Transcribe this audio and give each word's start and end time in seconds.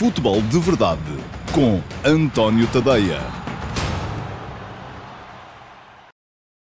Futebol 0.00 0.40
de 0.40 0.58
Verdade 0.58 1.12
com 1.54 1.76
António 2.08 2.66
Tadeia. 2.72 3.18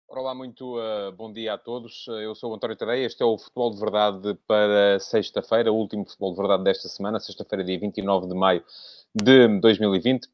Olá, 0.08 0.34
muito 0.34 0.80
uh, 0.80 1.12
bom 1.12 1.32
dia 1.32 1.54
a 1.54 1.58
todos. 1.60 2.08
Eu 2.08 2.34
sou 2.34 2.52
o 2.52 2.56
António 2.56 2.76
Tadeia. 2.76 3.06
Este 3.06 3.22
é 3.22 3.26
o 3.28 3.38
Futebol 3.38 3.70
de 3.70 3.80
Verdade 3.80 4.40
para 4.48 5.00
sexta-feira, 5.00 5.72
o 5.72 5.76
último 5.76 6.04
Futebol 6.04 6.32
de 6.32 6.38
Verdade 6.38 6.64
desta 6.64 6.90
semana, 6.90 7.20
sexta-feira, 7.20 7.64
dia 7.64 7.80
29 7.80 8.28
de 8.28 8.34
maio 8.34 8.64
de 9.14 9.60
2020. 9.60 10.28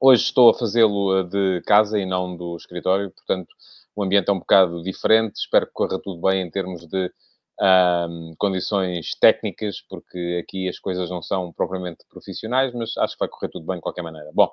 Hoje 0.00 0.22
estou 0.22 0.50
a 0.50 0.54
fazê-lo 0.54 1.24
de 1.24 1.60
casa 1.66 1.98
e 1.98 2.06
não 2.06 2.36
do 2.36 2.54
escritório, 2.54 3.10
portanto, 3.10 3.48
o 3.96 4.04
ambiente 4.04 4.28
é 4.28 4.32
um 4.32 4.38
bocado 4.38 4.84
diferente. 4.84 5.34
Espero 5.40 5.66
que 5.66 5.72
corra 5.72 5.98
tudo 6.00 6.20
bem 6.20 6.42
em 6.42 6.48
termos 6.48 6.86
de 6.86 7.12
um, 7.60 8.34
condições 8.38 9.10
técnicas, 9.20 9.80
porque 9.88 10.42
aqui 10.42 10.68
as 10.68 10.78
coisas 10.78 11.10
não 11.10 11.22
são 11.22 11.52
propriamente 11.52 12.04
profissionais, 12.08 12.72
mas 12.72 12.96
acho 12.98 13.14
que 13.14 13.20
vai 13.20 13.28
correr 13.28 13.48
tudo 13.48 13.66
bem 13.66 13.76
de 13.76 13.82
qualquer 13.82 14.02
maneira. 14.02 14.30
Bom, 14.32 14.50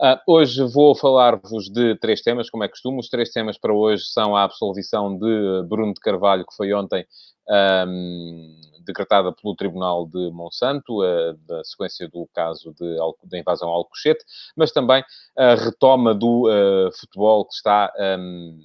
uh, 0.00 0.16
hoje 0.26 0.62
vou 0.64 0.94
falar-vos 0.94 1.68
de 1.70 1.96
três 1.96 2.20
temas, 2.22 2.48
como 2.48 2.64
é 2.64 2.68
costume. 2.68 3.00
Os 3.00 3.08
três 3.08 3.30
temas 3.30 3.58
para 3.58 3.72
hoje 3.72 4.04
são 4.04 4.36
a 4.36 4.44
absolvição 4.44 5.18
de 5.18 5.62
Bruno 5.68 5.94
de 5.94 6.00
Carvalho, 6.00 6.46
que 6.46 6.54
foi 6.54 6.72
ontem 6.72 7.04
um, 7.48 8.60
decretada 8.84 9.32
pelo 9.32 9.56
Tribunal 9.56 10.06
de 10.06 10.30
Monsanto, 10.30 11.02
uh, 11.02 11.34
da 11.46 11.64
sequência 11.64 12.08
do 12.08 12.28
caso 12.32 12.72
de, 12.74 12.96
de 13.24 13.40
invasão 13.40 13.68
ao 13.68 13.76
Alcochete, 13.76 14.24
mas 14.56 14.70
também 14.70 15.02
a 15.36 15.54
retoma 15.54 16.14
do 16.14 16.48
uh, 16.48 16.92
futebol 17.00 17.44
que 17.46 17.54
está. 17.54 17.92
Um, 18.18 18.60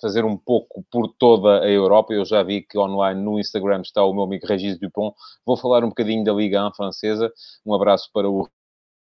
fazer 0.00 0.24
um 0.24 0.36
pouco 0.36 0.84
por 0.90 1.08
toda 1.18 1.60
a 1.60 1.68
Europa. 1.68 2.12
Eu 2.12 2.24
já 2.24 2.42
vi 2.42 2.62
que 2.62 2.78
online 2.78 3.20
no 3.20 3.38
Instagram 3.38 3.80
está 3.80 4.04
o 4.04 4.12
meu 4.12 4.24
amigo 4.24 4.46
Regis 4.46 4.78
Dupont. 4.78 5.14
Vou 5.44 5.56
falar 5.56 5.84
um 5.84 5.88
bocadinho 5.88 6.24
da 6.24 6.32
Liga 6.32 6.66
1 6.66 6.74
francesa. 6.74 7.32
Um 7.64 7.74
abraço 7.74 8.10
para 8.12 8.28
o 8.28 8.48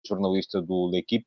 jornalista 0.06 0.60
do 0.60 0.88
L'Equipe. 0.88 1.26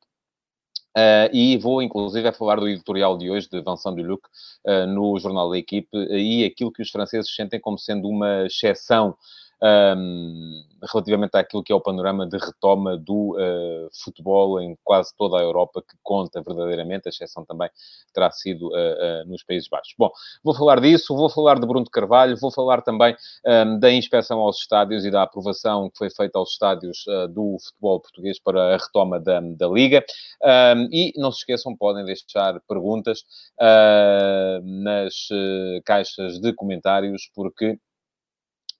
Uh, 0.96 1.26
e 1.32 1.58
vou, 1.58 1.82
inclusive, 1.82 2.28
a 2.28 2.32
falar 2.32 2.60
do 2.60 2.68
editorial 2.68 3.18
de 3.18 3.28
hoje, 3.28 3.48
de 3.50 3.60
Vincent 3.60 3.96
Duluc, 3.96 4.22
uh, 4.64 4.86
no 4.86 5.18
jornal 5.18 5.50
da 5.50 5.58
equipe, 5.58 5.88
e 5.92 6.44
aquilo 6.44 6.70
que 6.70 6.82
os 6.82 6.90
franceses 6.90 7.34
sentem 7.34 7.60
como 7.60 7.76
sendo 7.76 8.08
uma 8.08 8.46
exceção 8.46 9.16
um, 9.64 10.62
relativamente 10.92 11.36
àquilo 11.36 11.62
que 11.62 11.72
é 11.72 11.74
o 11.74 11.80
panorama 11.80 12.26
de 12.26 12.36
retoma 12.36 12.98
do 12.98 13.34
uh, 13.36 13.88
futebol 14.04 14.60
em 14.60 14.76
quase 14.84 15.14
toda 15.16 15.38
a 15.38 15.42
Europa, 15.42 15.80
que 15.80 15.96
conta 16.02 16.42
verdadeiramente, 16.42 17.08
a 17.08 17.10
exceção 17.10 17.44
também 17.44 17.70
terá 18.12 18.30
sido 18.30 18.68
uh, 18.68 19.24
uh, 19.24 19.26
nos 19.26 19.42
Países 19.42 19.68
Baixos. 19.68 19.94
Bom, 19.98 20.10
vou 20.42 20.54
falar 20.54 20.80
disso, 20.80 21.16
vou 21.16 21.30
falar 21.30 21.58
de 21.58 21.66
Bruno 21.66 21.84
de 21.84 21.90
Carvalho, 21.90 22.36
vou 22.36 22.50
falar 22.50 22.82
também 22.82 23.16
um, 23.46 23.78
da 23.78 23.90
inspeção 23.90 24.40
aos 24.40 24.58
estádios 24.58 25.06
e 25.06 25.10
da 25.10 25.22
aprovação 25.22 25.88
que 25.88 25.96
foi 25.96 26.10
feita 26.10 26.38
aos 26.38 26.50
estádios 26.50 27.04
do 27.30 27.56
futebol 27.64 28.00
português 28.00 28.38
para 28.38 28.74
a 28.74 28.76
retoma 28.76 29.18
da, 29.18 29.40
da 29.40 29.68
Liga. 29.68 30.04
Um, 30.42 30.88
e 30.92 31.12
não 31.16 31.32
se 31.32 31.38
esqueçam, 31.38 31.76
podem 31.76 32.04
deixar 32.04 32.60
perguntas 32.68 33.24
nas 34.62 35.28
caixas 35.84 36.40
de 36.40 36.52
comentários, 36.52 37.30
porque 37.34 37.78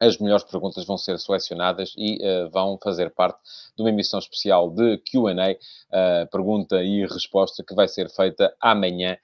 as 0.01 0.19
melhores 0.19 0.45
perguntas 0.45 0.85
vão 0.85 0.97
ser 0.99 1.19
selecionadas 1.19 1.95
e 1.97 2.19
uh, 2.23 2.51
vão 2.51 2.79
fazer 2.83 3.11
parte 3.11 3.39
de 3.77 3.83
uma 3.83 3.91
emissão 3.91 4.19
especial 4.19 4.71
de 4.71 4.99
QA, 4.99 5.33
uh, 5.33 6.31
pergunta 6.31 6.83
e 6.83 7.07
resposta, 7.07 7.63
que 7.63 7.75
vai 7.75 7.89
ser 7.89 8.11
feita 8.11 8.55
amanhã 8.61 9.17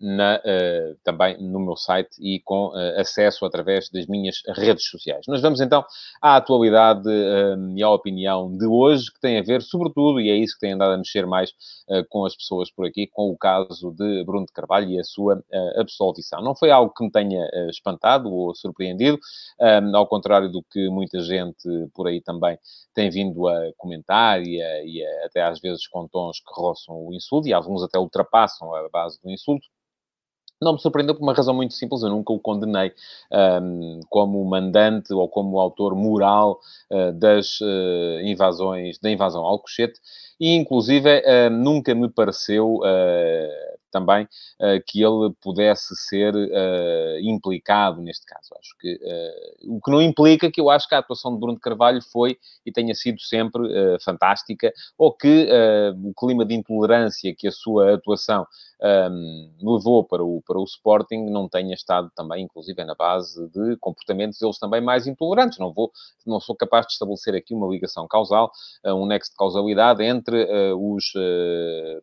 na, 0.00 0.36
uh, 0.36 0.96
também 1.02 1.40
no 1.40 1.58
meu 1.58 1.76
site 1.76 2.16
e 2.20 2.40
com 2.40 2.68
uh, 2.68 3.00
acesso 3.00 3.44
através 3.46 3.88
das 3.88 4.06
minhas 4.06 4.42
redes 4.54 4.86
sociais. 4.86 5.24
Mas 5.26 5.40
vamos 5.40 5.60
então 5.60 5.84
à 6.20 6.36
atualidade 6.36 7.08
um, 7.08 7.76
e 7.76 7.82
à 7.82 7.90
opinião 7.90 8.54
de 8.54 8.66
hoje, 8.66 9.10
que 9.10 9.20
tem 9.20 9.38
a 9.38 9.42
ver, 9.42 9.62
sobretudo, 9.62 10.20
e 10.20 10.28
é 10.28 10.36
isso 10.36 10.54
que 10.54 10.60
tem 10.60 10.72
andado 10.72 10.92
a 10.92 10.98
mexer 10.98 11.26
mais 11.26 11.50
uh, 11.88 12.04
com 12.10 12.26
as 12.26 12.36
pessoas 12.36 12.70
por 12.70 12.86
aqui, 12.86 13.06
com 13.06 13.30
o 13.30 13.38
caso 13.38 13.92
de 13.92 14.24
Bruno 14.24 14.44
de 14.44 14.52
Carvalho 14.52 14.90
e 14.90 15.00
a 15.00 15.04
sua 15.04 15.42
absolvição. 15.78 16.42
Não 16.42 16.54
foi 16.54 16.70
algo 16.70 16.92
que 16.94 17.04
me 17.04 17.10
tenha 17.10 17.46
espantado 17.70 18.30
ou 18.30 18.54
surpreendido, 18.54 19.18
um, 19.60 19.96
ao 19.96 20.06
contrário 20.06 20.50
do 20.50 20.62
que 20.70 20.88
muita 20.88 21.20
gente 21.20 21.68
por 21.94 22.06
aí 22.06 22.20
também 22.20 22.58
tem 22.94 23.10
vindo 23.10 23.46
a 23.46 23.72
comentar 23.76 24.42
e, 24.42 24.60
a, 24.60 24.84
e 24.84 25.04
a, 25.04 25.26
até 25.26 25.42
às 25.42 25.60
vezes 25.60 25.86
com 25.86 26.08
tons 26.08 26.40
que 26.40 26.52
roçam 26.60 26.96
o 26.96 27.14
insulto, 27.14 27.46
e 27.46 27.52
alguns 27.52 27.82
até 27.82 27.98
ultrapassam 27.98 28.74
a 28.74 28.88
base 28.88 29.20
do 29.22 29.30
insulto. 29.30 29.45
Não 30.58 30.72
me 30.72 30.78
surpreendeu 30.80 31.14
por 31.14 31.22
uma 31.22 31.34
razão 31.34 31.54
muito 31.54 31.74
simples, 31.74 32.02
eu 32.02 32.08
nunca 32.08 32.32
o 32.32 32.40
condenei 32.40 32.90
um, 33.62 34.00
como 34.08 34.42
mandante 34.42 35.12
ou 35.12 35.28
como 35.28 35.60
autor 35.60 35.94
moral 35.94 36.58
uh, 36.90 37.12
das 37.12 37.60
uh, 37.60 38.20
invasões, 38.24 38.98
da 38.98 39.10
invasão 39.10 39.42
ao 39.42 39.52
Alcochete, 39.52 40.00
e 40.40 40.54
inclusive 40.54 41.18
uh, 41.18 41.50
nunca 41.50 41.94
me 41.94 42.08
pareceu 42.08 42.80
também 43.92 44.28
que 44.86 45.02
ele 45.02 45.32
pudesse 45.40 45.96
ser 45.96 46.34
implicado 47.22 48.02
neste 48.02 48.26
caso. 48.26 48.50
Acho 48.58 48.76
que 48.78 49.00
o 49.64 49.80
que 49.80 49.90
não 49.90 50.02
implica 50.02 50.50
que 50.50 50.60
eu 50.60 50.68
acho 50.68 50.86
que 50.86 50.94
a 50.94 50.98
atuação 50.98 51.32
de 51.32 51.40
Bruno 51.40 51.58
Carvalho 51.58 52.02
foi 52.02 52.36
e 52.66 52.70
tenha 52.70 52.94
sido 52.94 53.18
sempre 53.22 53.62
fantástica, 54.04 54.70
ou 54.98 55.12
que 55.12 55.48
o 56.04 56.12
clima 56.12 56.44
de 56.44 56.54
intolerância 56.54 57.34
que 57.34 57.48
a 57.48 57.52
sua 57.52 57.94
atuação 57.94 58.46
um, 58.82 59.52
levou 59.60 60.04
para 60.04 60.22
o, 60.22 60.42
para 60.46 60.58
o 60.58 60.64
Sporting 60.64 61.30
não 61.30 61.48
tenha 61.48 61.74
estado 61.74 62.10
também, 62.14 62.44
inclusive, 62.44 62.84
na 62.84 62.94
base 62.94 63.48
de 63.48 63.76
comportamentos 63.78 64.38
deles 64.38 64.58
também 64.58 64.80
mais 64.80 65.06
intolerantes. 65.06 65.58
Não 65.58 65.72
vou, 65.72 65.90
não 66.26 66.40
sou 66.40 66.54
capaz 66.54 66.86
de 66.86 66.92
estabelecer 66.92 67.34
aqui 67.34 67.54
uma 67.54 67.68
ligação 67.68 68.06
causal, 68.06 68.50
um 68.84 69.06
nexo 69.06 69.30
de 69.30 69.36
causalidade 69.36 70.04
entre 70.04 70.46
os 70.74 71.12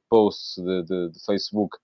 posts 0.09 0.55
de, 0.63 0.83
de, 0.83 1.09
de 1.11 1.25
Facebook 1.25 1.77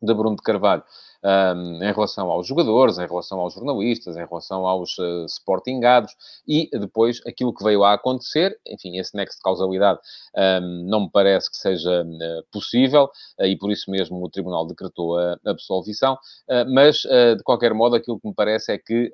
de 0.00 0.14
Bruno 0.14 0.36
de 0.36 0.42
Carvalho 0.42 0.84
um, 1.24 1.82
em 1.82 1.92
relação 1.92 2.30
aos 2.30 2.46
jogadores, 2.46 2.98
em 2.98 3.06
relação 3.06 3.40
aos 3.40 3.54
jornalistas, 3.54 4.16
em 4.16 4.26
relação 4.26 4.66
aos 4.66 4.96
uh, 4.98 5.24
sportingados 5.26 6.14
e 6.46 6.68
depois 6.72 7.20
aquilo 7.26 7.52
que 7.52 7.64
veio 7.64 7.84
a 7.84 7.94
acontecer, 7.94 8.58
enfim, 8.66 8.98
esse 8.98 9.16
nexo 9.16 9.36
de 9.36 9.42
causalidade 9.42 9.98
um, 10.36 10.84
não 10.88 11.00
me 11.02 11.10
parece 11.10 11.50
que 11.50 11.56
seja 11.56 12.02
uh, 12.02 12.44
possível 12.52 13.10
uh, 13.38 13.44
e 13.44 13.56
por 13.56 13.70
isso 13.70 13.90
mesmo 13.90 14.22
o 14.22 14.30
Tribunal 14.30 14.66
decretou 14.66 15.18
a 15.18 15.36
absolvição, 15.46 16.14
uh, 16.14 16.72
mas 16.72 16.98
de 16.98 17.42
qualquer 17.42 17.74
modo 17.74 17.96
aquilo 17.96 18.20
que 18.20 18.28
me 18.28 18.34
parece 18.34 18.72
é 18.72 18.78
que 18.78 19.10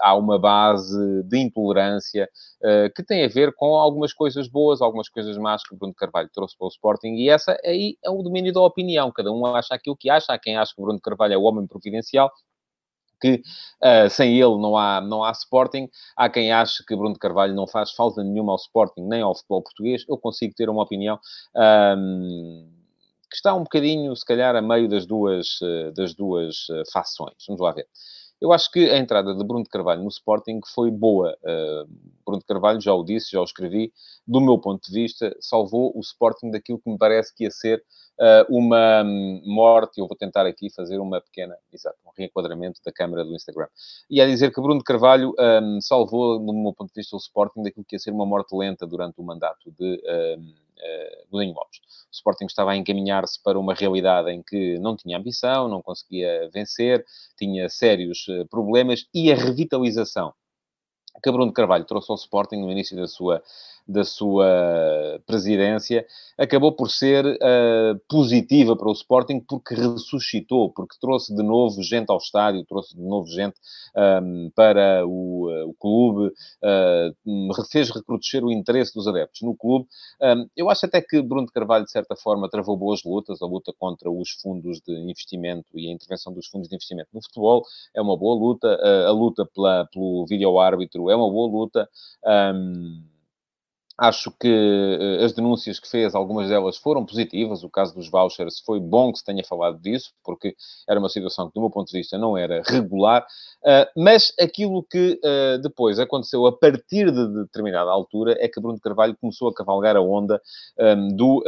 há 0.00 0.14
uma 0.14 0.38
base 0.38 1.22
de 1.24 1.38
intolerância 1.38 2.28
que 2.94 3.02
tem 3.02 3.24
a 3.24 3.28
ver 3.28 3.54
com 3.54 3.76
algumas 3.76 4.12
coisas 4.12 4.48
boas, 4.48 4.80
algumas 4.80 5.08
coisas 5.08 5.36
más 5.36 5.62
que 5.62 5.76
Bruno 5.76 5.94
Carvalho 5.94 6.30
trouxe 6.32 6.56
para 6.56 6.66
o 6.66 6.68
Sporting 6.68 7.14
e 7.14 7.28
essa 7.28 7.56
aí 7.64 7.96
é 8.02 8.10
o 8.10 8.22
domínio 8.22 8.52
da 8.52 8.60
opinião, 8.62 9.12
cada 9.12 9.30
um 9.30 9.44
acha 9.46 9.74
aquilo 9.74 9.96
que 9.96 10.08
acha, 10.08 10.32
há 10.32 10.38
quem 10.38 10.56
acha 10.56 10.74
que 10.74 10.80
Bruno 10.80 11.00
Carvalho 11.00 11.34
é 11.34 11.36
o 11.36 11.42
homem 11.42 11.66
providencial, 11.66 12.32
que 13.20 13.42
uh, 13.82 14.08
sem 14.10 14.32
ele 14.32 14.58
não 14.58 14.76
há, 14.76 15.00
não 15.00 15.24
há 15.24 15.30
Sporting. 15.32 15.88
Há 16.16 16.28
quem 16.28 16.52
ache 16.52 16.84
que 16.84 16.96
Bruno 16.96 17.18
Carvalho 17.18 17.54
não 17.54 17.66
faz 17.66 17.92
falta 17.92 18.22
nenhuma 18.22 18.52
ao 18.52 18.56
Sporting 18.56 19.02
nem 19.02 19.22
ao 19.22 19.34
futebol 19.34 19.62
português. 19.62 20.04
Eu 20.08 20.18
consigo 20.18 20.54
ter 20.54 20.68
uma 20.68 20.82
opinião 20.82 21.18
um, 21.96 22.70
que 23.30 23.36
está 23.36 23.54
um 23.54 23.62
bocadinho, 23.62 24.14
se 24.14 24.24
calhar, 24.24 24.54
a 24.54 24.62
meio 24.62 24.88
das 24.88 25.06
duas, 25.06 25.60
uh, 25.60 25.92
das 25.92 26.14
duas 26.14 26.66
fações. 26.92 27.36
Vamos 27.46 27.60
lá 27.60 27.72
ver. 27.72 27.86
Eu 28.40 28.52
acho 28.52 28.70
que 28.70 28.90
a 28.90 28.98
entrada 28.98 29.34
de 29.34 29.44
Bruno 29.44 29.64
de 29.64 29.70
Carvalho 29.70 30.02
no 30.02 30.08
Sporting 30.08 30.60
foi 30.74 30.90
boa. 30.90 31.36
Bruno 32.24 32.40
de 32.40 32.46
Carvalho, 32.46 32.80
já 32.80 32.92
o 32.92 33.04
disse, 33.04 33.32
já 33.32 33.40
o 33.40 33.44
escrevi, 33.44 33.92
do 34.26 34.40
meu 34.40 34.58
ponto 34.58 34.84
de 34.86 34.92
vista, 34.92 35.34
salvou 35.40 35.92
o 35.96 36.00
Sporting 36.00 36.50
daquilo 36.50 36.78
que 36.78 36.90
me 36.90 36.98
parece 36.98 37.34
que 37.34 37.44
ia 37.44 37.50
ser 37.50 37.82
uh, 38.20 38.54
uma 38.54 39.02
morte. 39.44 40.00
Eu 40.00 40.06
vou 40.06 40.16
tentar 40.16 40.46
aqui 40.46 40.68
fazer 40.70 40.98
uma 40.98 41.20
pequena, 41.20 41.56
exato, 41.72 41.96
um 42.04 42.10
reenquadramento 42.16 42.80
da 42.84 42.92
câmara 42.92 43.24
do 43.24 43.34
Instagram. 43.34 43.68
E 44.10 44.20
a 44.20 44.26
dizer 44.26 44.52
que 44.52 44.60
Bruno 44.60 44.78
de 44.78 44.84
Carvalho 44.84 45.34
um, 45.38 45.80
salvou, 45.80 46.40
no 46.40 46.52
meu 46.52 46.72
ponto 46.72 46.88
de 46.88 47.00
vista, 47.00 47.16
o 47.16 47.18
Sporting 47.18 47.62
daquilo 47.62 47.84
que 47.84 47.96
ia 47.96 48.00
ser 48.00 48.10
uma 48.10 48.26
morte 48.26 48.54
lenta 48.54 48.86
durante 48.86 49.20
o 49.20 49.24
mandato 49.24 49.70
de 49.78 50.02
um, 50.38 50.42
uh, 50.42 50.65
Godinho 51.30 51.54
Lopes. 51.54 51.78
O 51.78 52.12
Sporting 52.12 52.46
estava 52.46 52.72
a 52.72 52.76
encaminhar-se 52.76 53.42
para 53.42 53.58
uma 53.58 53.74
realidade 53.74 54.30
em 54.30 54.42
que 54.42 54.78
não 54.78 54.96
tinha 54.96 55.18
ambição, 55.18 55.68
não 55.68 55.82
conseguia 55.82 56.48
vencer, 56.52 57.04
tinha 57.36 57.68
sérios 57.68 58.26
uh, 58.28 58.46
problemas 58.48 59.06
e 59.14 59.32
a 59.32 59.34
revitalização 59.34 60.32
que 61.22 61.30
de 61.30 61.52
Carvalho 61.52 61.84
trouxe 61.84 62.10
ao 62.10 62.16
Sporting 62.16 62.56
no 62.56 62.70
início 62.70 62.96
da 62.96 63.06
sua 63.06 63.42
da 63.86 64.04
sua 64.04 65.20
presidência, 65.26 66.06
acabou 66.38 66.72
por 66.72 66.90
ser 66.90 67.24
uh, 67.24 67.98
positiva 68.08 68.76
para 68.76 68.88
o 68.88 68.92
Sporting 68.92 69.40
porque 69.40 69.74
ressuscitou, 69.74 70.70
porque 70.70 70.96
trouxe 71.00 71.34
de 71.34 71.42
novo 71.42 71.82
gente 71.82 72.10
ao 72.10 72.18
estádio, 72.18 72.64
trouxe 72.64 72.94
de 72.94 73.02
novo 73.02 73.26
gente 73.28 73.54
um, 73.96 74.50
para 74.54 75.06
o, 75.06 75.48
uh, 75.48 75.68
o 75.68 75.74
clube, 75.74 76.26
uh, 76.26 77.64
fez 77.70 77.90
recrudescer 77.90 78.44
o 78.44 78.52
interesse 78.52 78.94
dos 78.94 79.08
adeptos 79.08 79.42
no 79.42 79.56
clube. 79.56 79.86
Um, 80.20 80.48
eu 80.56 80.68
acho 80.68 80.86
até 80.86 81.00
que 81.00 81.22
Bruno 81.22 81.46
de 81.46 81.52
Carvalho, 81.52 81.84
de 81.84 81.90
certa 81.90 82.16
forma, 82.16 82.50
travou 82.50 82.76
boas 82.76 83.02
lutas, 83.04 83.40
a 83.40 83.46
luta 83.46 83.72
contra 83.78 84.10
os 84.10 84.30
fundos 84.42 84.80
de 84.80 84.92
investimento 84.92 85.78
e 85.78 85.88
a 85.88 85.92
intervenção 85.92 86.32
dos 86.32 86.46
fundos 86.48 86.68
de 86.68 86.74
investimento 86.74 87.08
no 87.12 87.22
futebol 87.22 87.64
é 87.94 88.02
uma 88.02 88.16
boa 88.16 88.34
luta, 88.38 88.68
a 89.06 89.10
luta 89.10 89.46
pela, 89.46 89.86
pelo 89.86 90.26
vídeo-árbitro 90.26 91.10
é 91.10 91.16
uma 91.16 91.30
boa 91.30 91.50
luta. 91.50 91.88
Um, 92.24 93.15
Acho 93.98 94.30
que 94.30 94.46
uh, 94.48 95.24
as 95.24 95.32
denúncias 95.32 95.80
que 95.80 95.88
fez, 95.88 96.14
algumas 96.14 96.50
delas 96.50 96.76
foram 96.76 97.06
positivas. 97.06 97.64
O 97.64 97.70
caso 97.70 97.94
dos 97.94 98.10
vouchers 98.10 98.60
foi 98.60 98.78
bom 98.78 99.10
que 99.10 99.20
se 99.20 99.24
tenha 99.24 99.42
falado 99.42 99.78
disso, 99.80 100.12
porque 100.22 100.54
era 100.86 101.00
uma 101.00 101.08
situação 101.08 101.48
que, 101.48 101.54
do 101.54 101.62
meu 101.62 101.70
ponto 101.70 101.90
de 101.90 101.96
vista, 101.96 102.18
não 102.18 102.36
era 102.36 102.62
regular. 102.66 103.26
Uh, 103.62 103.88
mas 103.96 104.34
aquilo 104.38 104.82
que 104.82 105.18
uh, 105.24 105.58
depois 105.62 105.98
aconteceu 105.98 106.44
a 106.46 106.52
partir 106.52 107.10
de 107.10 107.26
determinada 107.44 107.90
altura 107.90 108.36
é 108.38 108.46
que 108.48 108.60
Bruno 108.60 108.78
Carvalho 108.78 109.16
começou 109.18 109.48
a 109.48 109.54
cavalgar 109.54 109.96
a 109.96 110.00
onda 110.02 110.42
um, 110.78 111.08
do 111.16 111.42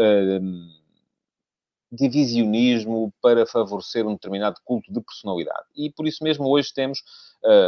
divisionismo 1.93 3.13
para 3.23 3.47
favorecer 3.47 4.07
um 4.07 4.15
determinado 4.15 4.57
culto 4.65 4.91
de 4.93 5.01
personalidade. 5.01 5.67
E 5.77 5.91
por 5.91 6.07
isso 6.07 6.25
mesmo 6.25 6.47
hoje 6.49 6.73
temos 6.73 7.03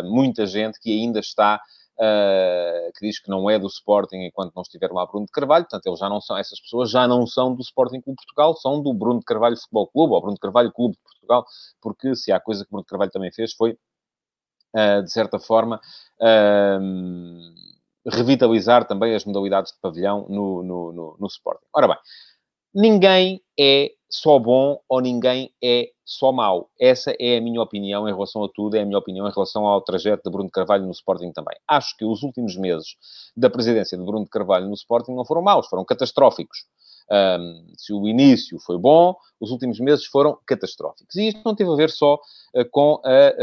muita 0.05 0.47
gente 0.47 0.79
que 0.79 0.91
ainda 0.93 1.21
está 1.21 1.59
uh, 2.01 2.93
que 2.97 3.07
diz 3.07 3.21
que 3.21 3.29
não 3.29 3.49
é 3.49 3.59
do 3.59 3.67
Sporting 3.67 4.17
enquanto 4.25 4.55
não 4.55 4.63
estiver 4.63 4.91
lá 4.91 5.07
Bruno 5.07 5.27
de 5.27 5.33
Carvalho, 5.33 5.65
portanto, 5.65 5.87
eles 5.87 5.99
já 5.99 6.09
não 6.09 6.21
são, 6.21 6.37
essas 6.37 6.59
pessoas 6.61 6.91
já 6.91 7.07
não 7.07 7.27
são 7.27 7.55
do 7.55 7.61
Sporting 7.61 8.01
Clube 8.01 8.17
Portugal, 8.17 8.57
são 8.57 8.83
do 8.83 8.93
Bruno 8.95 9.21
de 9.21 9.27
Carvalho 9.27 9.57
Futebol 9.57 9.87
Clube, 9.89 10.15
ou 10.15 10.21
Bruno 10.21 10.35
de 10.35 10.41
Carvalho 10.41 10.73
Clube 10.73 10.97
de 10.97 11.03
Portugal, 11.03 11.45
porque 11.81 12.17
se 12.17 12.33
há 12.33 12.41
coisa 12.41 12.65
que 12.65 12.71
Bruno 12.71 12.85
de 12.85 12.89
Carvalho 12.89 13.11
também 13.11 13.33
fez 13.33 13.53
foi, 13.53 13.77
uh, 14.75 15.03
de 15.03 15.13
certa 15.13 15.39
forma, 15.39 15.81
uh, 16.21 18.11
revitalizar 18.11 18.87
também 18.87 19.15
as 19.15 19.25
modalidades 19.25 19.73
de 19.73 19.79
pavilhão 19.81 20.27
no, 20.29 20.63
no, 20.63 20.93
no, 20.93 21.17
no 21.21 21.27
Sporting. 21.27 21.67
Ora 21.75 21.89
bem, 21.89 21.97
ninguém 22.75 23.41
é 23.59 23.93
só 24.11 24.39
bom 24.39 24.81
ou 24.89 25.01
ninguém 25.01 25.53
é 25.63 25.91
só 26.05 26.33
mau. 26.33 26.69
Essa 26.79 27.15
é 27.21 27.39
a 27.39 27.41
minha 27.41 27.63
opinião 27.63 28.09
em 28.09 28.13
relação 28.13 28.43
a 28.43 28.49
tudo, 28.49 28.77
é 28.77 28.81
a 28.81 28.85
minha 28.85 28.99
opinião 28.99 29.29
em 29.29 29.33
relação 29.33 29.65
ao 29.67 29.81
trajeto 29.81 30.25
de 30.25 30.31
Bruno 30.31 30.51
Carvalho 30.51 30.85
no 30.85 30.91
Sporting 30.91 31.31
também. 31.31 31.57
Acho 31.69 31.97
que 31.97 32.05
os 32.05 32.23
últimos 32.23 32.57
meses 32.57 32.97
da 33.37 33.49
presidência 33.49 33.97
de 33.97 34.05
Bruno 34.05 34.27
Carvalho 34.27 34.67
no 34.67 34.75
Sporting 34.75 35.13
não 35.13 35.25
foram 35.25 35.43
maus, 35.43 35.69
foram 35.69 35.85
catastróficos. 35.85 36.67
Um, 37.13 37.73
se 37.77 37.93
o 37.93 38.07
início 38.07 38.59
foi 38.61 38.79
bom, 38.79 39.17
os 39.41 39.51
últimos 39.51 39.81
meses 39.81 40.05
foram 40.07 40.39
catastróficos. 40.47 41.15
E 41.17 41.29
isto 41.29 41.41
não 41.45 41.55
teve 41.55 41.71
a 41.71 41.77
ver 41.77 41.91
só 41.91 42.15
uh, 42.15 42.71
com 42.71 43.01
a, 43.05 43.35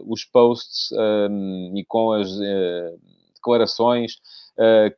uh, 0.00 0.12
os 0.12 0.24
posts 0.24 0.90
um, 0.92 1.72
e 1.76 1.84
com 1.84 2.12
as 2.12 2.30
uh, 2.30 2.98
declarações 3.34 4.16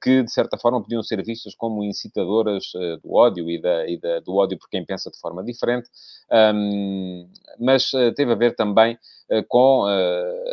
que, 0.03 0.23
de 0.23 0.31
certa 0.31 0.58
forma, 0.58 0.82
podiam 0.82 1.03
ser 1.03 1.25
vistas 1.25 1.55
como 1.55 1.82
incitadoras 1.82 2.73
eh, 2.76 2.99
do 3.03 3.14
ódio 3.14 3.50
e, 3.50 3.61
da, 3.61 3.88
e 3.88 3.99
da, 3.99 4.20
do 4.20 4.37
ódio 4.37 4.58
por 4.58 4.69
quem 4.69 4.85
pensa 4.85 5.11
de 5.11 5.19
forma 5.19 5.43
diferente, 5.43 5.88
um, 6.55 7.29
mas 7.58 7.93
eh, 7.94 8.12
teve 8.12 8.32
a 8.32 8.35
ver 8.37 8.55
também 8.55 8.99
com 9.49 9.85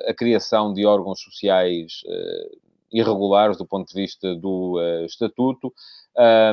a 0.08 0.14
criação 0.16 0.74
de 0.74 0.84
órgãos 0.84 1.22
sociais 1.22 2.02
irregulares 2.94 3.58
do 3.58 3.66
ponto 3.66 3.88
de 3.88 4.00
vista 4.00 4.36
do 4.36 4.80
uh, 4.80 5.06
estatuto, 5.06 5.74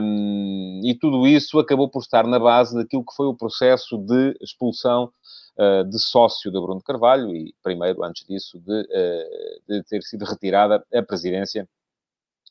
um, 0.02 0.80
e 0.82 0.94
tudo 0.94 1.26
isso 1.26 1.58
acabou 1.58 1.88
por 1.88 2.00
estar 2.00 2.26
na 2.26 2.38
base 2.38 2.74
daquilo 2.74 3.04
que 3.04 3.14
foi 3.14 3.26
o 3.26 3.36
processo 3.36 3.98
de 3.98 4.34
expulsão 4.40 5.12
uh, 5.58 5.84
de 5.84 5.98
sócio 5.98 6.50
da 6.50 6.58
Bruno 6.58 6.82
Carvalho, 6.82 7.36
e 7.36 7.54
primeiro, 7.62 8.02
antes 8.02 8.26
disso, 8.26 8.58
de, 8.58 8.80
uh, 8.80 9.62
de 9.68 9.82
ter 9.84 10.02
sido 10.02 10.24
retirada 10.24 10.82
a 10.92 11.02
presidência 11.02 11.68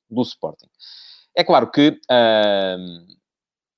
do 0.10 0.22
Sporting. 0.22 0.70
É 1.36 1.44
claro 1.44 1.72
que, 1.72 1.90
uh, 1.90 3.16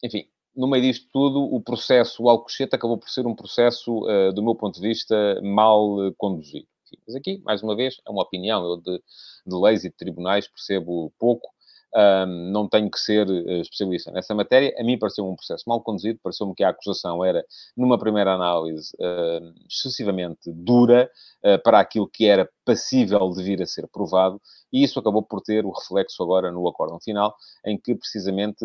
enfim, 0.03 0.27
no 0.55 0.67
meio 0.67 0.83
disto 0.83 1.07
tudo, 1.11 1.43
o 1.43 1.61
processo 1.61 2.27
Alcochete 2.27 2.75
acabou 2.75 2.97
por 2.97 3.09
ser 3.09 3.25
um 3.25 3.35
processo, 3.35 4.05
uh, 4.05 4.33
do 4.33 4.43
meu 4.43 4.55
ponto 4.55 4.75
de 4.75 4.87
vista, 4.87 5.39
mal 5.43 6.13
conduzido. 6.17 6.67
Mas 7.07 7.15
aqui, 7.15 7.41
mais 7.45 7.63
uma 7.63 7.75
vez, 7.75 8.01
é 8.05 8.11
uma 8.11 8.23
opinião. 8.23 8.63
Eu 8.63 8.77
de, 8.77 9.01
de 9.45 9.55
leis 9.55 9.83
e 9.83 9.89
de 9.89 9.95
tribunais 9.95 10.47
percebo 10.47 11.11
pouco 11.17 11.50
um, 11.95 12.51
não 12.51 12.67
tenho 12.67 12.89
que 12.89 12.99
ser 12.99 13.27
uh, 13.27 13.61
especialista 13.61 14.11
nessa 14.11 14.33
matéria. 14.33 14.73
A 14.79 14.83
mim 14.83 14.97
pareceu 14.97 15.27
um 15.27 15.35
processo 15.35 15.63
mal 15.67 15.81
conduzido, 15.81 16.19
pareceu-me 16.23 16.55
que 16.55 16.63
a 16.63 16.69
acusação 16.69 17.23
era, 17.23 17.45
numa 17.75 17.97
primeira 17.97 18.33
análise, 18.33 18.91
uh, 18.99 19.53
excessivamente 19.69 20.51
dura 20.53 21.09
uh, 21.45 21.61
para 21.63 21.79
aquilo 21.79 22.07
que 22.07 22.27
era 22.27 22.49
passível 22.63 23.29
de 23.31 23.43
vir 23.43 23.61
a 23.61 23.65
ser 23.65 23.88
provado, 23.88 24.41
e 24.71 24.83
isso 24.83 24.99
acabou 24.99 25.23
por 25.23 25.41
ter 25.41 25.65
o 25.65 25.71
reflexo 25.71 26.23
agora 26.23 26.51
no 26.51 26.67
acórdão 26.67 26.99
final, 27.01 27.35
em 27.65 27.77
que 27.77 27.93
precisamente 27.93 28.63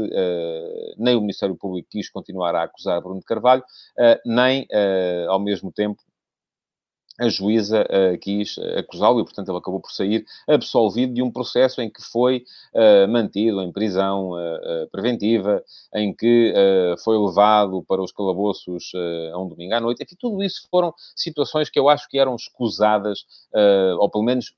nem 0.98 1.16
o 1.16 1.20
Ministério 1.20 1.56
Público 1.56 1.88
quis 1.90 2.08
continuar 2.08 2.54
a 2.54 2.62
acusar 2.64 3.00
Bruno 3.00 3.18
de 3.18 3.26
Carvalho, 3.26 3.64
nem, 4.24 4.68
ao 5.28 5.40
mesmo 5.40 5.72
tempo, 5.72 6.00
a 7.18 7.28
juíza 7.28 7.82
uh, 7.82 8.18
quis 8.18 8.58
acusá-lo 8.76 9.20
e, 9.20 9.24
portanto, 9.24 9.48
ele 9.48 9.58
acabou 9.58 9.80
por 9.80 9.90
sair 9.90 10.24
absolvido 10.48 11.14
de 11.14 11.22
um 11.22 11.30
processo 11.30 11.80
em 11.80 11.90
que 11.90 12.02
foi 12.02 12.44
uh, 12.74 13.08
mantido 13.08 13.62
em 13.62 13.72
prisão 13.72 14.32
uh, 14.32 14.90
preventiva, 14.90 15.62
em 15.94 16.14
que 16.14 16.52
foi 17.02 17.18
levado 17.18 17.82
para 17.86 18.02
os 18.02 18.12
calabouços 18.12 18.92
a 19.32 19.38
um 19.38 19.48
domingo 19.48 19.74
à 19.74 19.80
noite. 19.80 20.02
Enfim, 20.02 20.16
tudo 20.18 20.42
isso 20.42 20.66
foram 20.70 20.92
situações 21.14 21.70
que 21.70 21.78
eu 21.78 21.88
acho 21.88 22.08
que 22.08 22.18
eram 22.18 22.34
escusadas, 22.34 23.24
ou 23.98 24.10
pelo 24.10 24.24
menos 24.24 24.52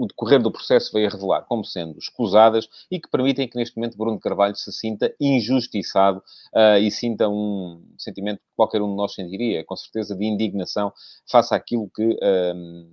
o 0.00 0.06
decorrer 0.06 0.40
do 0.40 0.50
processo 0.50 0.90
veio 0.94 1.08
a 1.08 1.10
revelar 1.10 1.42
como 1.42 1.62
sendo 1.62 1.98
escusadas 1.98 2.66
e 2.90 2.98
que 2.98 3.10
permitem 3.10 3.46
que 3.46 3.58
neste 3.58 3.76
momento 3.76 3.98
Bruno 3.98 4.18
Carvalho 4.18 4.56
se 4.56 4.72
sinta 4.72 5.14
injustiçado 5.20 6.22
uh, 6.54 6.78
e 6.80 6.90
sinta 6.90 7.28
um 7.28 7.84
sentimento 7.98 8.38
que 8.38 8.56
qualquer 8.56 8.80
um 8.80 8.88
de 8.88 8.96
nós 8.96 9.12
sentiria, 9.12 9.62
com 9.62 9.76
certeza, 9.76 10.16
de 10.16 10.24
indignação 10.24 10.90
face 11.30 11.54
àquilo 11.54 11.90
que 11.94 12.14
uh, 12.14 12.88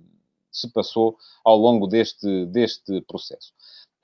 se 0.52 0.70
passou 0.70 1.16
ao 1.42 1.56
longo 1.56 1.86
deste, 1.86 2.44
deste 2.44 3.00
processo. 3.02 3.54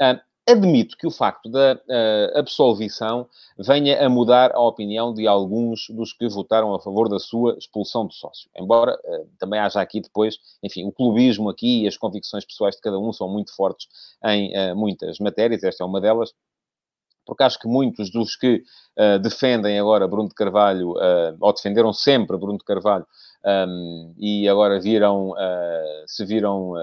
Uh, 0.00 0.18
Admito 0.46 0.98
que 0.98 1.06
o 1.06 1.10
facto 1.10 1.48
da 1.48 1.74
uh, 1.74 2.38
absolvição 2.38 3.26
venha 3.58 4.04
a 4.04 4.10
mudar 4.10 4.52
a 4.52 4.60
opinião 4.60 5.14
de 5.14 5.26
alguns 5.26 5.86
dos 5.88 6.12
que 6.12 6.28
votaram 6.28 6.74
a 6.74 6.80
favor 6.80 7.08
da 7.08 7.18
sua 7.18 7.56
expulsão 7.56 8.06
de 8.06 8.14
sócio. 8.14 8.50
Embora 8.54 8.94
uh, 8.94 9.26
também 9.38 9.58
haja 9.58 9.80
aqui 9.80 10.02
depois, 10.02 10.38
enfim, 10.62 10.84
o 10.84 10.92
clubismo 10.92 11.48
aqui 11.48 11.84
e 11.84 11.88
as 11.88 11.96
convicções 11.96 12.44
pessoais 12.44 12.76
de 12.76 12.82
cada 12.82 12.98
um 12.98 13.10
são 13.10 13.26
muito 13.26 13.56
fortes 13.56 13.88
em 14.22 14.52
uh, 14.52 14.76
muitas 14.76 15.18
matérias, 15.18 15.62
esta 15.62 15.82
é 15.82 15.86
uma 15.86 16.00
delas 16.00 16.34
porque 17.26 17.42
acho 17.42 17.58
que 17.58 17.66
muitos 17.66 18.10
dos 18.10 18.36
que 18.36 18.62
defendem 19.22 19.80
agora 19.80 20.06
Bruno 20.06 20.28
de 20.28 20.34
Carvalho, 20.34 20.92
ou 21.40 21.54
defenderam 21.54 21.90
sempre 21.90 22.36
Bruno 22.36 22.58
de 22.58 22.64
Carvalho, 22.66 23.06
um, 23.66 24.14
e 24.18 24.46
agora 24.46 24.78
viram, 24.78 25.32
se 26.06 26.22
viram 26.26 26.74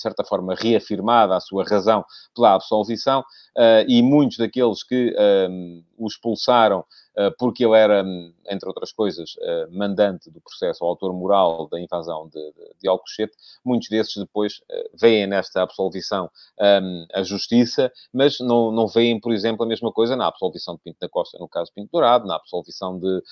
de 0.00 0.02
certa 0.02 0.24
forma, 0.24 0.54
reafirmada 0.54 1.36
a 1.36 1.40
sua 1.40 1.62
razão 1.62 2.02
pela 2.34 2.54
absolvição, 2.54 3.20
uh, 3.20 3.84
e 3.86 4.02
muitos 4.02 4.38
daqueles 4.38 4.82
que 4.82 5.14
um, 5.50 5.84
o 5.98 6.06
expulsaram 6.06 6.80
uh, 6.80 7.36
porque 7.38 7.66
ele 7.66 7.76
era, 7.76 8.02
entre 8.48 8.66
outras 8.66 8.92
coisas, 8.92 9.34
uh, 9.34 9.70
mandante 9.70 10.30
do 10.30 10.40
processo, 10.40 10.82
o 10.82 10.88
autor 10.88 11.12
moral 11.12 11.68
da 11.68 11.78
invasão 11.78 12.28
de, 12.28 12.40
de, 12.40 12.74
de 12.80 12.88
Alcochete, 12.88 13.36
muitos 13.62 13.90
desses 13.90 14.16
depois 14.16 14.62
veem 14.98 15.26
nesta 15.26 15.62
absolvição 15.62 16.30
um, 16.58 17.06
a 17.12 17.22
justiça, 17.22 17.92
mas 18.10 18.40
não, 18.40 18.72
não 18.72 18.86
veem, 18.86 19.20
por 19.20 19.32
exemplo, 19.32 19.64
a 19.64 19.68
mesma 19.68 19.92
coisa 19.92 20.16
na 20.16 20.26
absolvição 20.26 20.76
de 20.76 20.80
Pinto 20.80 20.98
da 20.98 21.10
Costa, 21.10 21.38
no 21.38 21.48
caso 21.48 21.70
Pinto 21.74 21.90
Dourado, 21.92 22.26
na 22.26 22.36
absolvição 22.36 22.98
de, 22.98 23.22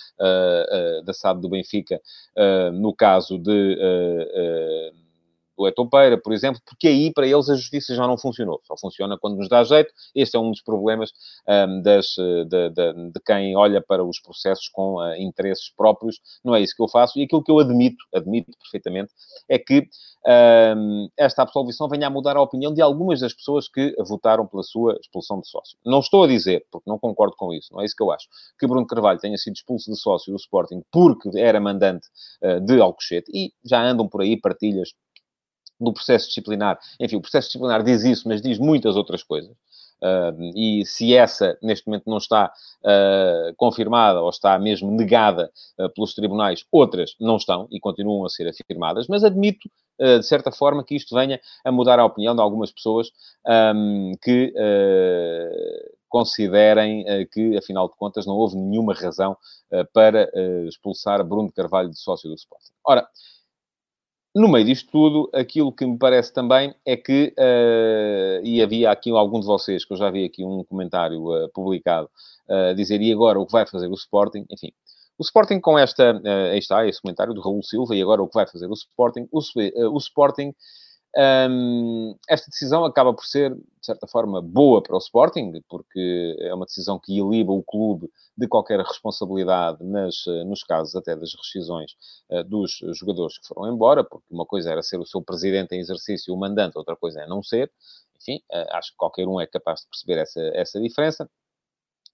da 1.05 1.13
SAD 1.15 1.41
do 1.41 1.49
Benfica, 1.49 2.01
no 2.73 2.95
caso 2.95 3.39
de 3.39 3.77
do 5.59 5.67
Etopeira, 5.67 6.17
por 6.17 6.33
exemplo, 6.33 6.61
porque 6.65 6.87
aí 6.87 7.13
para 7.13 7.27
eles 7.27 7.51
a 7.51 7.57
justiça 7.57 7.95
já 7.95 8.07
não 8.07 8.17
funcionou. 8.17 8.61
Só 8.65 8.77
funciona 8.77 9.19
quando 9.19 9.37
nos 9.37 9.49
dá 9.49 9.65
jeito. 9.65 9.93
Este 10.15 10.37
é 10.37 10.41
um 10.41 10.51
dos 10.51 10.63
problemas 10.63 11.11
um, 11.49 11.83
das, 11.83 12.07
de, 12.17 12.71
de, 12.71 13.11
de, 13.13 13.21
quem 13.27 13.57
olha 13.57 13.83
para 13.83 14.05
os 14.05 14.21
processos 14.21 14.69
com 14.69 14.97
uh, 14.97 15.15
interesses 15.17 15.71
próprios. 15.77 16.21
Não 16.45 16.55
é 16.55 16.61
isso 16.61 16.75
que 16.77 16.83
eu 16.83 16.89
faço. 16.89 17.19
E 17.19 17.25
aquilo 17.25 17.43
que 17.43 17.51
eu 17.51 17.59
admito, 17.59 18.05
admito 18.15 18.53
perfeitamente, 18.59 19.13
é 19.49 19.59
que 19.59 19.89
um, 20.77 21.09
esta 21.17 21.43
absolvição 21.43 21.89
venha 21.89 22.07
a 22.07 22.11
mudar 22.11 22.37
a 22.37 22.43
opinião 22.43 22.73
de 22.73 22.83
algumas 22.83 23.21
das 23.21 23.33
pessoas 23.33 23.69
que 23.69 23.95
votaram 24.07 24.47
pela 24.47 24.63
sua 24.63 24.97
expulsão 25.01 25.41
de 25.41 25.49
sócio. 25.49 25.79
Não 25.85 26.01
estou 26.01 26.25
a 26.25 26.27
dizer, 26.27 26.67
porque 26.71 26.89
não 26.89 26.99
concordo 26.99 27.35
com 27.37 27.53
isso, 27.53 27.73
não 27.73 27.81
é 27.81 27.85
isso 27.85 27.95
que 27.97 28.03
eu 28.03 28.11
acho, 28.11 28.29
que 28.59 28.67
Bruno 28.67 28.87
Carvalho 28.87 29.19
tenha 29.19 29.37
sido 29.37 29.55
expulso 29.55 29.91
de 29.91 29.99
sócio 29.99 30.33
do 30.33 30.37
Sporting 30.37 30.83
porque 30.93 31.31
era 31.37 31.61
mandante 31.61 32.07
uh, 32.43 32.61
de 32.61 32.81
Alcochete 32.81 33.31
e 33.33 33.53
já 33.65 33.83
andam 33.83 34.09
por 34.09 34.21
aí 34.21 34.39
partilhas 34.39 34.91
do 35.81 35.93
processo 35.93 36.29
disciplinar. 36.29 36.79
Enfim, 37.01 37.17
o 37.17 37.21
processo 37.21 37.49
disciplinar 37.49 37.83
diz 37.83 38.05
isso, 38.05 38.29
mas 38.29 38.43
diz 38.43 38.59
muitas 38.59 38.97
outras 38.97 39.23
coisas. 39.23 39.57
Uh, 40.01 40.57
e 40.57 40.87
se 40.87 41.15
essa, 41.15 41.59
neste 41.61 41.87
momento, 41.87 42.05
não 42.07 42.19
está 42.19 42.53
uh, 42.85 43.55
confirmada 43.57 44.21
ou 44.21 44.31
está 44.31 44.57
mesmo 44.59 44.91
negada 44.93 45.51
uh, 45.79 45.89
pelos 45.91 46.15
tribunais, 46.15 46.65
outras 46.71 47.17
não 47.21 47.37
estão 47.37 47.67
e 47.71 47.81
continuam 47.81 48.25
a 48.25 48.29
ser 48.29 48.49
afirmadas, 48.49 49.09
mas 49.09 49.25
admito, 49.25 49.69
de 50.01 50.23
certa 50.23 50.53
forma, 50.53 50.85
que 50.85 50.95
isto 50.95 51.13
venha 51.13 51.41
a 51.65 51.73
mudar 51.73 51.99
a 51.99 52.05
opinião 52.05 52.33
de 52.33 52.41
algumas 52.41 52.71
pessoas 52.71 53.11
um, 53.75 54.13
que 54.23 54.55
considerem 56.09 57.05
que, 57.33 57.57
afinal 57.57 57.89
de 57.89 57.97
contas, 57.97 58.25
não 58.25 58.37
houve 58.37 58.57
nenhuma 58.57 58.95
razão 58.95 59.37
para 59.93 60.31
expulsar 60.69 61.25
Bruno 61.25 61.51
Carvalho 61.51 61.91
de 61.91 61.99
sócio 61.99 62.29
do 62.29 62.37
Sporting. 62.37 62.71
Ora, 62.87 63.09
no 64.39 64.49
meio 64.49 64.65
disto 64.65 64.91
tudo, 64.91 65.31
aquilo 65.35 65.73
que 65.73 65.85
me 65.85 65.99
parece 65.99 66.33
também 66.33 66.75
é 66.87 66.97
que, 66.97 67.35
uh, 67.37 68.45
e 68.45 68.63
havia 68.63 68.91
aqui 68.91 69.11
algum 69.11 69.41
de 69.41 69.47
vocês, 69.47 69.85
que 69.85 69.93
eu 69.93 69.97
já 69.97 70.11
vi 70.11 70.25
aqui 70.25 70.45
um 70.45 70.63
comentário 70.65 71.21
uh, 71.21 71.49
publicado, 71.51 72.09
uh, 72.49 72.75
dizer, 72.75 73.01
e 73.03 73.13
agora 73.13 73.39
o 73.39 73.47
que 73.47 73.53
vai 73.53 73.67
fazer 73.67 73.89
o 73.89 73.95
Sporting? 73.95 74.47
Enfim, 74.51 74.73
o 75.19 75.23
Sporting 75.23 75.61
com 75.61 75.79
esta, 75.79 76.15
uh, 76.15 76.53
aí 76.53 76.59
está, 76.59 76.87
esse 76.87 77.03
comentário 77.03 77.35
do 77.35 77.41
Raul 77.41 77.63
Silva, 77.63 77.97
e 77.97 78.01
agora 78.01 78.23
o 78.23 78.29
que 78.29 78.35
vai 78.35 78.47
fazer 78.47 78.69
o 78.69 78.75
Sporting? 78.75 79.27
O, 79.33 79.41
o 79.93 79.99
Sporting 79.99 80.55
um, 81.17 82.17
esta 82.29 82.51
decisão 82.51 82.85
acaba 82.85 83.15
por 83.15 83.25
ser, 83.25 83.55
de 83.55 83.63
certa 83.87 84.07
forma, 84.07 84.43
boa 84.43 84.83
para 84.83 84.95
o 84.95 84.99
Sporting, 84.99 85.63
porque 85.69 86.37
é 86.41 86.55
uma 86.55 86.67
decisão 86.67 86.99
que 86.99 87.19
iliba 87.19 87.53
o 87.53 87.63
clube 87.63 88.11
de 88.37 88.47
qualquer 88.47 88.79
responsabilidade 88.81 89.83
nas, 89.83 90.15
nos 90.47 90.63
casos 90.63 90.95
até 90.95 91.17
das 91.17 91.35
rescisões 91.35 91.93
uh, 92.31 92.45
dos 92.45 92.79
jogadores 92.95 93.39
que 93.39 93.47
foram 93.47 93.73
embora, 93.73 94.05
porque 94.05 94.27
uma 94.31 94.45
coisa 94.45 94.71
era 94.71 94.83
ser 94.83 95.01
o 95.01 95.07
seu 95.07 95.23
presidente 95.23 95.75
em 95.75 95.81
exercício, 95.81 96.35
o 96.35 96.39
mandante, 96.39 96.77
outra 96.77 96.97
coisa 96.97 97.23
é 97.23 97.27
não 97.27 97.43
ser. 97.43 97.71
Enfim, 98.21 98.41
uh, 98.53 98.77
acho 98.77 98.91
que 98.91 98.97
qualquer 98.97 99.27
um 99.27 99.41
é 99.41 99.47
capaz 99.47 99.81
de 99.81 99.87
perceber 99.89 100.21
essa, 100.21 100.41
essa 100.55 100.81
diferença. 100.81 101.29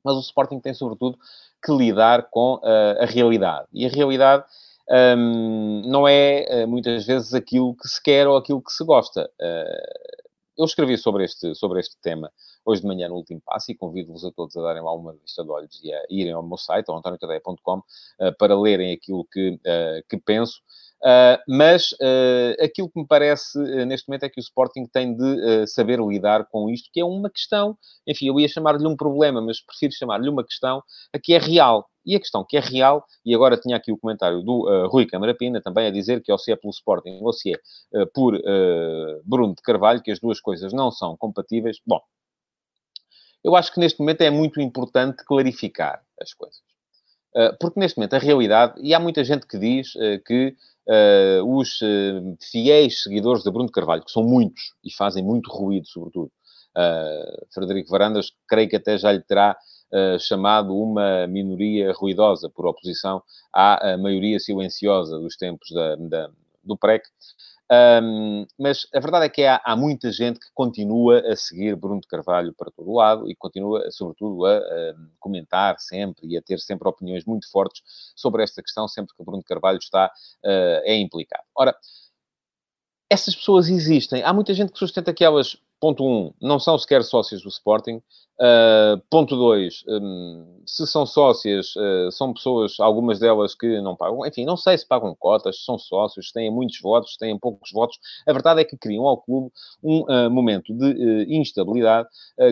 Mas 0.04 0.16
o 0.16 0.20
Sporting 0.20 0.60
tem, 0.60 0.74
sobretudo, 0.74 1.18
que 1.64 1.72
lidar 1.72 2.28
com 2.30 2.56
uh, 2.56 3.02
a 3.02 3.06
realidade. 3.06 3.66
E 3.72 3.86
a 3.86 3.88
realidade 3.88 4.44
um, 4.90 5.82
não 5.86 6.06
é 6.06 6.44
eh, 6.62 6.66
muitas 6.66 7.06
vezes 7.06 7.32
aquilo 7.32 7.74
que 7.74 7.88
se 7.88 8.02
quer 8.02 8.28
ou 8.28 8.36
aquilo 8.36 8.62
que 8.62 8.72
se 8.72 8.84
gosta. 8.84 9.30
Uh, 9.40 10.14
eu 10.56 10.64
escrevi 10.64 10.96
sobre 10.96 11.24
este, 11.24 11.54
sobre 11.54 11.80
este 11.80 11.96
tema 12.00 12.30
hoje 12.64 12.80
de 12.80 12.86
manhã 12.86 13.08
no 13.08 13.16
último 13.16 13.40
passo 13.44 13.72
e 13.72 13.74
convido-vos 13.74 14.24
a 14.24 14.30
todos 14.30 14.56
a 14.56 14.62
darem 14.62 14.82
lá 14.82 14.94
uma 14.94 15.12
vista 15.14 15.42
de 15.42 15.50
olhos 15.50 15.80
e 15.82 15.92
a 15.92 16.02
irem 16.08 16.32
ao 16.32 16.42
meu 16.42 16.56
site, 16.56 16.88
ao 16.88 16.96
antoniotadeia.com, 16.96 17.78
uh, 17.78 17.82
para 18.38 18.58
lerem 18.58 18.92
aquilo 18.92 19.26
que, 19.30 19.50
uh, 19.50 20.08
que 20.08 20.16
penso. 20.18 20.60
Uh, 21.04 21.36
mas 21.46 21.92
uh, 21.92 22.64
aquilo 22.64 22.88
que 22.88 22.98
me 22.98 23.06
parece 23.06 23.58
uh, 23.58 23.84
neste 23.84 24.08
momento 24.08 24.22
é 24.22 24.30
que 24.30 24.40
o 24.40 24.42
Sporting 24.42 24.86
tem 24.86 25.14
de 25.14 25.66
saber 25.66 26.00
lidar 26.00 26.46
com 26.46 26.70
isto, 26.70 26.88
que 26.90 26.98
é 26.98 27.04
uma 27.04 27.28
questão, 27.28 27.76
enfim, 28.06 28.28
eu 28.28 28.40
ia 28.40 28.48
chamar-lhe 28.48 28.86
um 28.86 28.96
problema, 28.96 29.42
mas 29.42 29.60
prefiro 29.60 29.92
chamar-lhe 29.92 30.30
uma 30.30 30.42
questão 30.42 30.82
a 31.12 31.18
que 31.18 31.34
é 31.34 31.38
real. 31.38 31.86
E 32.06 32.16
a 32.16 32.20
questão 32.20 32.44
que 32.44 32.56
é 32.56 32.60
real, 32.60 33.04
e 33.24 33.34
agora 33.34 33.56
tinha 33.56 33.76
aqui 33.76 33.90
o 33.90 33.96
comentário 33.96 34.42
do 34.42 34.88
Rui 34.88 35.06
Câmara 35.06 35.34
Pina, 35.34 35.60
também 35.62 35.86
a 35.86 35.90
dizer 35.90 36.22
que 36.22 36.30
ou 36.30 36.36
se 36.36 36.52
é 36.52 36.56
pelo 36.56 36.70
Sporting 36.70 37.18
ou 37.22 37.32
se 37.32 37.52
é 37.52 38.06
por 38.12 38.38
Bruno 39.24 39.54
de 39.54 39.62
Carvalho, 39.62 40.02
que 40.02 40.10
as 40.10 40.20
duas 40.20 40.38
coisas 40.38 40.70
não 40.74 40.90
são 40.90 41.16
compatíveis. 41.16 41.78
Bom, 41.86 42.00
eu 43.42 43.56
acho 43.56 43.72
que 43.72 43.80
neste 43.80 44.00
momento 44.00 44.20
é 44.20 44.30
muito 44.30 44.60
importante 44.60 45.24
clarificar 45.24 46.02
as 46.20 46.34
coisas. 46.34 46.73
Porque 47.60 47.80
neste 47.80 47.98
momento 47.98 48.14
a 48.14 48.18
realidade, 48.18 48.74
e 48.80 48.94
há 48.94 49.00
muita 49.00 49.24
gente 49.24 49.46
que 49.46 49.58
diz 49.58 49.92
que 50.26 50.54
uh, 50.86 51.58
os 51.58 51.80
uh, 51.80 52.36
fiéis 52.40 53.02
seguidores 53.02 53.42
de 53.42 53.50
Bruno 53.50 53.70
Carvalho, 53.70 54.04
que 54.04 54.10
são 54.10 54.22
muitos 54.22 54.74
e 54.84 54.92
fazem 54.92 55.22
muito 55.22 55.50
ruído, 55.50 55.86
sobretudo. 55.86 56.30
Uh, 56.76 57.46
Frederico 57.52 57.90
Varandas, 57.90 58.32
creio 58.48 58.68
que 58.68 58.76
até 58.76 58.98
já 58.98 59.12
lhe 59.12 59.22
terá 59.22 59.56
chamado 60.18 60.76
uma 60.76 61.24
minoria 61.28 61.92
ruidosa, 61.92 62.50
por 62.50 62.66
oposição 62.66 63.22
à 63.54 63.96
maioria 63.96 64.40
silenciosa 64.40 65.20
dos 65.20 65.36
tempos 65.36 65.70
da, 65.70 65.94
da, 65.94 66.30
do 66.64 66.76
PREC. 66.76 67.04
Um, 67.72 68.46
mas 68.58 68.86
a 68.94 69.00
verdade 69.00 69.24
é 69.24 69.28
que 69.28 69.42
há, 69.42 69.60
há, 69.64 69.74
muita 69.74 70.12
gente 70.12 70.38
que 70.38 70.48
continua 70.52 71.20
a 71.20 71.34
seguir 71.34 71.74
Bruno 71.74 72.00
de 72.00 72.06
Carvalho 72.06 72.52
para 72.52 72.70
todo 72.70 72.90
o 72.90 72.96
lado 72.96 73.30
e 73.30 73.34
continua, 73.34 73.90
sobretudo, 73.90 74.44
a, 74.44 74.58
a, 74.58 74.94
comentar 75.18 75.78
sempre 75.80 76.26
e 76.28 76.36
a 76.36 76.42
ter 76.42 76.58
sempre 76.60 76.86
opiniões 76.86 77.24
muito 77.24 77.50
fortes 77.50 77.82
sobre 78.14 78.42
esta 78.42 78.62
questão, 78.62 78.86
sempre 78.86 79.14
que 79.16 79.24
Bruno 79.24 79.40
de 79.40 79.46
Carvalho 79.46 79.78
está 79.78 80.06
uh, 80.44 80.80
é 80.84 80.96
implicado. 80.96 81.44
Ora, 81.56 81.74
essas 83.08 83.34
pessoas 83.34 83.68
existem. 83.68 84.22
Há 84.22 84.32
muita 84.32 84.52
gente 84.52 84.72
que 84.72 84.78
sustenta 84.78 85.14
que 85.14 85.24
elas, 85.24 85.56
ponto 85.80 86.04
um, 86.04 86.32
não 86.40 86.58
são 86.58 86.78
sequer 86.78 87.02
sócios 87.04 87.42
do 87.42 87.48
Sporting, 87.48 88.00
Uh, 88.34 88.98
ponto 89.08 89.36
2, 89.36 89.84
um, 89.86 90.60
se 90.66 90.84
são 90.88 91.06
sócias, 91.06 91.72
uh, 91.76 92.10
são 92.10 92.34
pessoas, 92.34 92.80
algumas 92.80 93.20
delas 93.20 93.54
que 93.54 93.80
não 93.80 93.94
pagam, 93.94 94.26
enfim, 94.26 94.44
não 94.44 94.56
sei 94.56 94.76
se 94.76 94.84
pagam 94.84 95.14
cotas, 95.14 95.58
se 95.58 95.64
são 95.64 95.78
sócios, 95.78 96.26
se 96.26 96.32
têm 96.32 96.50
muitos 96.50 96.80
votos, 96.80 97.12
se 97.12 97.18
têm 97.18 97.38
poucos 97.38 97.70
votos. 97.70 97.96
A 98.26 98.32
verdade 98.32 98.60
é 98.60 98.64
que 98.64 98.76
criam 98.76 99.06
ao 99.06 99.18
clube 99.18 99.52
um 99.80 100.00
uh, 100.00 100.28
momento 100.28 100.74
de 100.74 101.26
instabilidade 101.28 102.08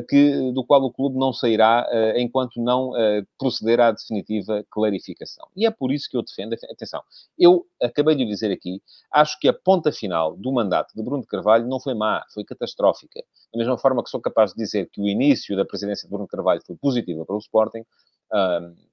que, 0.09 0.53
do 0.53 0.65
qual 0.65 0.81
o 0.83 0.93
clube 0.93 1.19
não 1.19 1.33
sairá 1.33 1.87
enquanto 2.17 2.61
não 2.61 2.93
proceder 3.39 3.81
à 3.81 3.91
definitiva 3.91 4.65
clarificação. 4.71 5.47
E 5.57 5.67
é 5.67 5.71
por 5.71 5.93
isso 5.93 6.09
que 6.09 6.17
eu 6.17 6.23
defendo, 6.23 6.55
atenção, 6.71 7.03
eu 7.39 7.67
acabei 7.83 8.15
de 8.15 8.25
dizer 8.25 8.53
aqui, 8.53 8.81
acho 9.13 9.39
que 9.41 9.49
a 9.49 9.53
ponta 9.53 9.91
final 9.91 10.37
do 10.37 10.53
mandato 10.53 10.95
de 10.95 11.03
Bruno 11.03 11.23
de 11.23 11.29
Carvalho 11.29 11.67
não 11.67 11.81
foi 11.81 11.95
má, 11.95 12.25
foi 12.33 12.45
catastrófica. 12.45 13.12
Da 13.21 13.59
mesma 13.59 13.77
forma 13.77 14.03
que 14.03 14.11
sou 14.11 14.21
capaz 14.21 14.53
de 14.53 14.57
dizer 14.57 14.89
que 14.91 15.01
o 15.01 15.07
início 15.07 15.57
da 15.57 15.65
presidência 15.65 16.07
de 16.07 16.11
Bruno 16.11 16.27
Carvalho 16.27 16.63
foi 16.67 16.77
positiva 16.77 17.25
para 17.25 17.37
o 17.37 17.39
Sporting, 17.39 17.85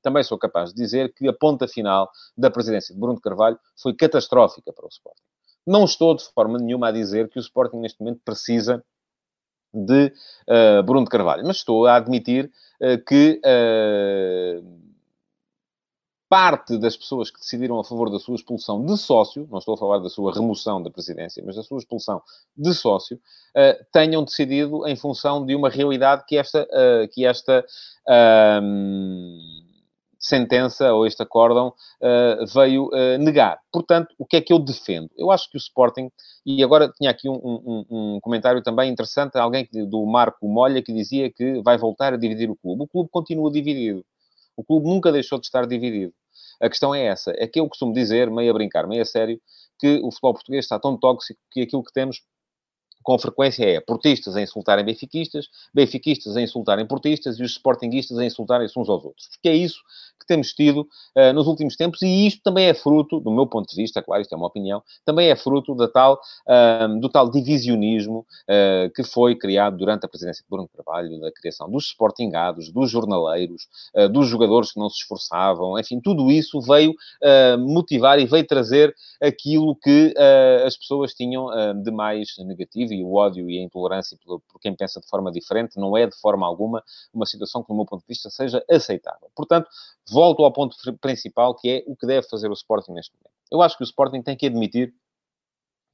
também 0.01 0.21
sou 0.21 0.37
capaz 0.37 0.73
de 0.73 0.75
dizer 0.75 1.13
que 1.13 1.27
a 1.29 1.33
ponta 1.33 1.65
final 1.65 2.11
da 2.37 2.51
presidência 2.51 2.93
de 2.93 2.99
Bruno 2.99 3.21
Carvalho 3.21 3.57
foi 3.81 3.93
catastrófica 3.93 4.73
para 4.73 4.85
o 4.85 4.89
Sporting. 4.89 5.21
Não 5.65 5.85
estou 5.85 6.13
de 6.13 6.25
forma 6.33 6.57
nenhuma 6.57 6.89
a 6.89 6.91
dizer 6.91 7.29
que 7.29 7.37
o 7.37 7.41
Sporting 7.41 7.77
neste 7.77 8.01
momento 8.01 8.21
precisa 8.25 8.83
de 9.73 10.11
uh, 10.47 10.83
Bruno 10.83 11.05
Carvalho, 11.05 11.45
mas 11.45 11.57
estou 11.57 11.85
a 11.85 11.95
admitir 11.95 12.51
uh, 12.81 13.03
que 13.05 13.39
uh, 13.45 14.78
parte 16.29 16.77
das 16.77 16.95
pessoas 16.95 17.31
que 17.31 17.39
decidiram 17.39 17.79
a 17.79 17.83
favor 17.83 18.11
da 18.11 18.19
sua 18.19 18.35
expulsão 18.35 18.85
de 18.85 18.95
sócio, 18.97 19.47
não 19.51 19.57
estou 19.57 19.73
a 19.73 19.77
falar 19.77 19.97
da 19.97 20.09
sua 20.09 20.31
remoção 20.31 20.81
da 20.81 20.91
presidência, 20.91 21.43
mas 21.43 21.55
da 21.55 21.63
sua 21.63 21.79
expulsão 21.79 22.21
de 22.55 22.71
sócio, 22.75 23.17
uh, 23.17 23.85
tenham 23.91 24.23
decidido 24.23 24.87
em 24.87 24.95
função 24.95 25.43
de 25.43 25.55
uma 25.55 25.69
realidade 25.69 26.23
que 26.27 26.37
esta, 26.37 26.61
uh, 26.61 27.07
que 27.11 27.25
esta 27.25 27.65
uh, 28.07 28.61
sentença 30.19 30.93
ou 30.93 31.07
este 31.07 31.23
acórdão 31.23 31.69
uh, 31.69 32.45
veio 32.53 32.91
negar. 33.19 33.57
Portanto, 33.71 34.13
o 34.19 34.25
que 34.25 34.37
é 34.37 34.41
que 34.41 34.53
eu 34.53 34.59
defendo? 34.59 35.09
Eu 35.17 35.31
acho 35.31 35.49
que 35.49 35.57
o 35.57 35.59
Sporting, 35.59 36.11
e 36.45 36.63
agora 36.63 36.91
tinha 36.95 37.09
aqui 37.09 37.27
um, 37.27 37.39
um, 37.43 37.85
um 37.89 38.19
comentário 38.21 38.61
também 38.61 38.91
interessante, 38.91 39.37
alguém 39.37 39.67
do 39.89 40.05
Marco 40.05 40.47
Molha 40.47 40.83
que 40.83 40.93
dizia 40.93 41.31
que 41.31 41.59
vai 41.63 41.77
voltar 41.77 42.13
a 42.13 42.17
dividir 42.17 42.51
o 42.51 42.55
clube. 42.55 42.83
O 42.83 42.87
clube 42.87 43.09
continua 43.11 43.49
dividido. 43.49 44.05
O 44.55 44.63
clube 44.63 44.89
nunca 44.89 45.09
deixou 45.09 45.39
de 45.39 45.45
estar 45.45 45.65
dividido. 45.65 46.13
A 46.61 46.69
questão 46.69 46.93
é 46.93 47.05
essa. 47.05 47.33
É 47.37 47.47
que 47.47 47.59
eu 47.59 47.67
costumo 47.67 47.93
dizer, 47.93 48.29
meio 48.29 48.51
a 48.51 48.53
brincar, 48.53 48.87
meio 48.87 49.01
a 49.01 49.05
sério, 49.05 49.39
que 49.79 49.99
o 50.03 50.11
futebol 50.11 50.33
português 50.33 50.65
está 50.65 50.79
tão 50.79 50.97
tóxico 50.97 51.39
que 51.51 51.61
aquilo 51.61 51.83
que 51.83 51.93
temos 51.93 52.21
com 53.03 53.17
frequência 53.17 53.63
é 53.63 53.79
portistas 53.79 54.35
a 54.35 54.41
insultarem 54.41 54.85
benfiquistas, 54.85 55.47
benfiquistas 55.73 56.35
a 56.35 56.41
insultarem 56.41 56.85
portistas 56.85 57.39
e 57.39 57.43
os 57.43 57.51
sportinguistas 57.51 58.17
a 58.17 58.25
insultarem-se 58.25 58.77
uns 58.77 58.89
aos 58.89 59.03
outros. 59.03 59.27
Porque 59.29 59.49
é 59.49 59.55
isso 59.55 59.79
que 60.19 60.27
temos 60.27 60.53
tido 60.53 60.81
uh, 60.81 61.33
nos 61.33 61.47
últimos 61.47 61.75
tempos 61.75 62.01
e 62.01 62.27
isto 62.27 62.41
também 62.43 62.65
é 62.65 62.73
fruto, 62.73 63.19
do 63.19 63.31
meu 63.31 63.47
ponto 63.47 63.69
de 63.69 63.75
vista, 63.75 64.01
claro, 64.01 64.21
isto 64.21 64.33
é 64.33 64.37
uma 64.37 64.47
opinião, 64.47 64.83
também 65.05 65.29
é 65.29 65.35
fruto 65.35 65.73
da 65.73 65.87
tal, 65.87 66.19
uh, 66.47 66.99
do 66.99 67.09
tal 67.09 67.31
divisionismo 67.31 68.19
uh, 68.19 68.93
que 68.93 69.03
foi 69.03 69.35
criado 69.35 69.77
durante 69.77 70.05
a 70.05 70.09
presidência 70.09 70.43
de 70.43 70.49
Bruno 70.49 70.69
Carvalho, 70.75 71.19
da 71.21 71.31
criação 71.31 71.69
dos 71.69 71.85
sportingados, 71.85 72.71
dos 72.71 72.91
jornaleiros, 72.91 73.67
dos 74.11 74.27
jogadores 74.27 74.73
que 74.73 74.79
não 74.79 74.89
se 74.89 74.97
esforçavam, 74.97 75.79
enfim, 75.79 75.99
tudo 76.01 76.29
isso 76.29 76.59
veio 76.59 76.93
motivar 77.59 78.19
e 78.19 78.25
veio 78.25 78.45
trazer 78.45 78.93
aquilo 79.21 79.75
que 79.75 80.13
as 80.65 80.75
pessoas 80.75 81.13
tinham 81.13 81.47
de 81.81 81.91
mais 81.91 82.29
negativo 82.39 82.88
e 82.91 83.03
o 83.03 83.13
ódio 83.13 83.49
e 83.49 83.59
a 83.59 83.63
intolerância 83.63 84.17
por, 84.25 84.39
por 84.41 84.59
quem 84.59 84.75
pensa 84.75 84.99
de 84.99 85.07
forma 85.07 85.31
diferente 85.31 85.77
não 85.77 85.95
é, 85.97 86.07
de 86.07 86.15
forma 86.15 86.45
alguma, 86.45 86.83
uma 87.13 87.25
situação 87.25 87.61
que, 87.61 87.69
do 87.69 87.75
meu 87.75 87.85
ponto 87.85 88.01
de 88.01 88.07
vista, 88.07 88.29
seja 88.29 88.63
aceitável. 88.69 89.29
Portanto, 89.35 89.67
volto 90.09 90.43
ao 90.43 90.51
ponto 90.51 90.75
principal, 90.99 91.55
que 91.55 91.69
é 91.69 91.83
o 91.87 91.95
que 91.95 92.07
deve 92.07 92.27
fazer 92.27 92.49
o 92.49 92.53
Sporting 92.53 92.93
neste 92.93 93.13
momento. 93.15 93.33
Eu 93.51 93.61
acho 93.61 93.77
que 93.77 93.83
o 93.83 93.85
Sporting 93.85 94.21
tem 94.21 94.35
que 94.35 94.45
admitir 94.45 94.93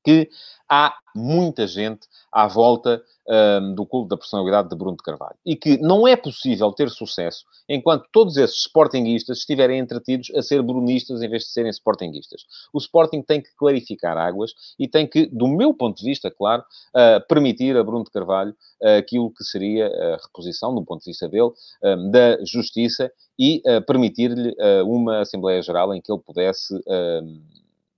que 0.06 0.30
há 0.70 0.96
muita 1.16 1.66
gente 1.68 2.08
à 2.32 2.48
volta 2.48 3.02
um, 3.28 3.74
do 3.74 3.86
culto 3.86 4.10
da 4.10 4.18
personalidade 4.18 4.70
de 4.70 4.76
Bruno 4.76 4.98
de 4.98 5.04
Carvalho. 5.04 5.36
E 5.46 5.56
que 5.56 5.78
não 5.78 6.08
é 6.08 6.16
possível 6.16 6.72
ter 6.72 6.90
sucesso 6.90 7.46
enquanto 7.68 8.08
todos 8.12 8.38
esses 8.38 8.62
sportinguistas 8.62 9.40
estiverem 9.40 9.80
entretidos 9.80 10.32
a 10.36 10.42
ser 10.42 10.62
brunistas 10.62 11.22
em 11.22 11.30
vez 11.30 11.44
de 11.44 11.50
serem 11.50 11.72
sportinguistas. 11.72 12.46
O 12.72 12.78
Sporting 12.78 13.24
tem 13.24 13.42
que 13.42 13.50
clarificar 13.56 14.18
águas 14.18 14.54
e 14.78 14.88
tem 14.88 15.08
que, 15.08 15.26
do 15.26 15.48
meu 15.48 15.74
ponto 15.74 15.98
de 15.98 16.06
vista, 16.06 16.30
claro, 16.30 16.62
uh, 16.62 17.26
permitir 17.28 17.76
a 17.76 17.84
Bruno 17.84 18.04
de 18.04 18.12
Carvalho 18.12 18.52
uh, 18.84 19.00
aquilo 19.00 19.32
que 19.32 19.44
seria 19.44 19.88
a 19.88 20.18
reposição, 20.18 20.76
do 20.76 20.84
ponto 20.84 21.04
de 21.04 21.10
vista 21.10 21.28
dele, 21.28 21.52
um, 21.84 22.12
da 22.12 22.44
justiça 22.46 23.12
e 23.40 23.62
uh, 23.66 23.84
permitir-lhe 23.86 24.50
uh, 24.52 24.86
uma 24.88 25.22
Assembleia 25.22 25.62
Geral 25.62 25.94
em 25.94 26.02
que 26.02 26.12
ele 26.12 26.22
pudesse 26.22 26.74
hum, 26.76 27.42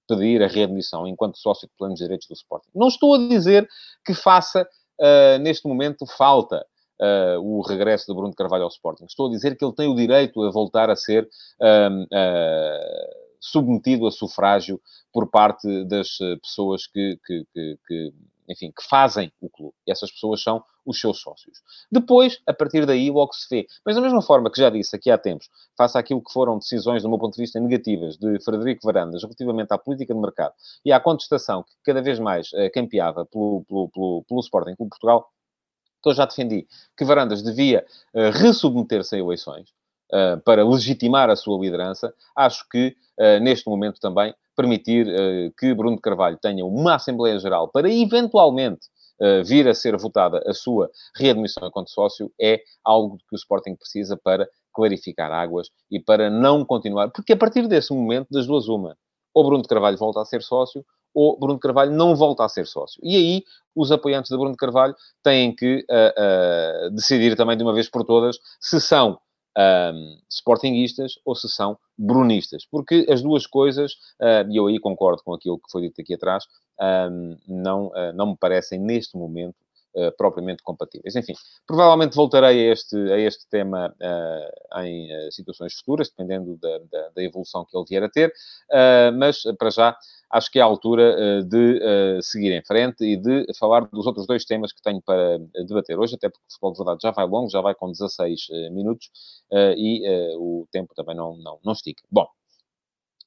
pedir 0.08 0.42
a 0.42 0.48
readmissão 0.48 1.08
enquanto 1.08 1.38
sócio 1.38 1.68
de 1.68 1.74
planos 1.78 2.00
de 2.00 2.06
direitos 2.06 2.28
do 2.28 2.34
Sporting. 2.34 2.70
Não 2.74 2.88
estou 2.88 3.16
a 3.16 3.18
dizer 3.18 3.68
que 4.06 4.14
faça, 4.14 4.68
uh, 5.00 5.40
neste 5.40 5.68
momento, 5.68 6.06
falta 6.06 6.66
uh, 7.02 7.40
o 7.40 7.62
regresso 7.62 8.06
de 8.08 8.14
Bruno 8.14 8.34
Carvalho 8.34 8.64
ao 8.64 8.70
Sporting. 8.70 9.06
Estou 9.06 9.28
a 9.28 9.32
dizer 9.32 9.58
que 9.58 9.64
ele 9.64 9.76
tem 9.76 9.88
o 9.88 9.96
direito 9.96 10.42
a 10.44 10.52
voltar 10.52 10.90
a 10.90 10.96
ser 10.96 11.24
uh, 11.62 12.08
submetido 13.40 14.08
a 14.08 14.12
sufrágio 14.12 14.82
por 15.14 15.30
parte 15.30 15.86
das 15.86 16.18
pessoas 16.42 16.88
que, 16.88 17.20
que, 17.26 17.46
que, 17.54 17.80
que 17.88 18.14
enfim, 18.48 18.72
que 18.72 18.84
fazem 18.88 19.32
o 19.42 19.50
clube. 19.50 19.74
E 19.86 19.92
essas 19.92 20.12
pessoas 20.12 20.42
são 20.42 20.64
os 20.86 21.00
seus 21.00 21.20
sócios. 21.20 21.60
Depois, 21.92 22.40
a 22.48 22.54
partir 22.54 22.86
daí, 22.86 23.12
logo 23.12 23.34
se 23.34 23.48
vê. 23.50 23.68
Mas 23.86 23.96
da 23.96 24.02
mesma 24.02 24.22
forma 24.22 24.50
que 24.50 24.60
já 24.60 24.70
disse 24.70 24.96
aqui 24.96 25.12
há 25.12 25.18
tempos, 25.18 25.50
face 25.78 25.98
àquilo 25.98 26.24
que 26.24 26.32
foram 26.32 26.58
decisões, 26.58 27.04
do 27.04 27.10
meu 27.10 27.20
ponto 27.20 27.36
de 27.36 27.42
vista, 27.42 27.60
negativas 27.60 28.18
de 28.18 28.40
Frederico 28.44 28.86
Varandas 28.86 29.22
relativamente 29.22 29.74
à 29.74 29.78
política 29.78 30.14
de 30.14 30.20
mercado 30.20 30.54
e 30.86 30.92
à 30.92 31.00
contestação 31.00 31.64
que 31.64 31.74
cada 31.84 32.02
vez 32.02 32.20
mais 32.20 32.52
uh, 32.54 32.72
campeava 32.74 33.26
pelo, 33.26 33.66
pelo, 33.68 33.90
pelo, 33.90 34.24
pelo 34.28 34.40
Sporting 34.40 34.76
Clube 34.76 34.90
Portugal, 34.90 35.30
que 36.02 36.10
eu 36.10 36.14
já 36.14 36.26
defendi 36.26 36.66
que 36.96 37.04
Varandas 37.04 37.44
devia 37.44 37.86
uh, 38.14 38.32
ressubmeter-se 38.32 39.16
a 39.16 39.20
eleições 39.20 39.70
uh, 40.14 40.40
para 40.46 40.66
legitimar 40.66 41.30
a 41.30 41.36
sua 41.36 41.60
liderança, 41.60 42.14
acho 42.36 42.68
que, 42.70 42.96
neste 43.42 43.68
momento 43.68 44.00
também, 44.00 44.32
permitir 44.58 45.08
uh, 45.08 45.54
que 45.58 45.74
Bruno 45.76 46.02
Carvalho 46.02 46.38
tenha 46.42 46.66
uma 46.66 46.96
Assembleia 46.96 47.38
Geral 47.38 47.70
para 47.70 47.90
eventualmente 47.90 48.88
uh, 49.22 49.44
vir 49.46 49.68
a 49.68 49.74
ser 49.74 49.96
votada 49.96 50.42
a 50.48 50.54
sua 50.54 50.90
readmissão 51.16 51.68
enquanto 51.68 51.92
sócio 51.92 52.32
é 52.42 52.60
algo 52.84 53.18
que 53.18 53.36
o 53.36 53.38
Sporting 53.38 53.76
precisa 53.76 54.18
para 54.18 54.50
clarificar 54.74 55.32
águas 55.32 55.70
e 55.92 56.00
para 56.00 56.30
não 56.30 56.66
continuar. 56.66 57.12
Porque 57.12 57.34
a 57.34 57.38
partir 57.38 57.68
desse 57.68 57.94
momento, 57.94 58.28
das 58.32 58.48
duas, 58.48 58.68
uma, 58.68 58.98
ou 59.34 59.46
Bruno 59.46 59.64
Carvalho 59.64 59.98
volta 59.98 60.22
a 60.22 60.26
ser 60.26 60.42
sócio, 60.42 60.84
ou 61.14 61.40
Bruno 61.40 61.60
Carvalho 61.60 61.92
não 61.92 62.16
volta 62.16 62.44
a 62.44 62.50
ser 62.50 62.66
sócio. 62.66 63.00
E 63.04 63.16
aí, 63.16 63.44
os 63.76 63.92
apoiantes 63.92 64.30
de 64.30 64.38
Bruno 64.38 64.56
Carvalho 64.56 64.96
têm 65.24 65.56
que 65.56 65.86
uh, 65.90 66.92
decidir 66.92 67.36
também 67.36 67.56
de 67.58 67.64
uma 67.64 67.74
vez 67.74 67.90
por 67.90 68.04
todas 68.04 68.38
se 68.60 68.82
são 68.82 69.20
um, 69.58 70.18
sportinguistas 70.30 71.14
ou 71.26 71.36
se 71.36 71.50
são 71.50 71.78
brunistas. 71.98 72.66
Porque 72.70 73.06
as 73.10 73.22
duas 73.22 73.48
coisas, 73.48 73.94
uh, 74.22 74.50
e 74.50 74.58
eu 74.58 74.68
aí 74.68 74.80
concordo 74.80 75.24
com 75.24 75.34
aquilo 75.34 75.58
que 75.58 75.72
foi 75.72 75.84
dito 75.84 76.02
aqui 76.02 76.14
atrás, 76.14 76.46
um, 76.80 77.38
não, 77.48 77.88
uh, 77.88 78.14
não 78.14 78.28
me 78.28 78.38
parecem 78.38 78.80
neste 78.80 79.18
momento 79.18 79.56
Uh, 79.98 80.12
propriamente 80.16 80.62
compatíveis. 80.62 81.16
Enfim, 81.16 81.34
provavelmente 81.66 82.16
voltarei 82.16 82.70
a 82.70 82.72
este, 82.72 82.96
a 83.12 83.18
este 83.18 83.50
tema 83.50 83.92
uh, 84.00 84.80
em 84.82 85.08
uh, 85.12 85.32
situações 85.32 85.74
futuras, 85.74 86.08
dependendo 86.08 86.56
da, 86.58 86.78
da, 86.92 87.10
da, 87.16 87.24
evolução 87.24 87.66
que 87.66 87.76
ele 87.76 87.86
vier 87.90 88.04
a 88.04 88.10
ter, 88.10 88.32
mas 89.18 89.42
para 89.58 89.72
já 89.72 89.98
acho 90.30 90.52
que 90.52 90.60
é 90.60 90.62
a 90.62 90.66
altura 90.66 91.42
de 91.46 92.22
seguir 92.22 92.52
em 92.52 92.64
frente 92.64 93.04
e 93.04 93.18
de 93.18 93.48
falar 93.58 93.88
dos 93.88 94.06
outros 94.06 94.28
dois 94.28 94.46
temas 94.46 94.72
que 94.72 94.84
tenho 94.84 95.02
para 95.02 95.40
debater 95.66 95.98
hoje, 95.98 96.14
até 96.14 96.30
porque 96.30 96.46
o 96.48 96.52
futebol 96.52 96.74
de 96.74 96.78
verdade 96.78 97.00
já 97.02 97.10
vai 97.10 97.26
longo, 97.26 97.50
já 97.50 97.62
vai 97.62 97.74
com 97.74 97.92
16 97.92 98.50
uh, 98.50 98.72
minutos 98.72 99.10
e 99.76 100.08
o 100.38 100.68
tempo 100.72 100.94
também 100.94 101.16
não, 101.16 101.36
não, 101.38 101.58
não 101.66 101.74
estica. 101.74 102.04
Bom, 102.12 102.28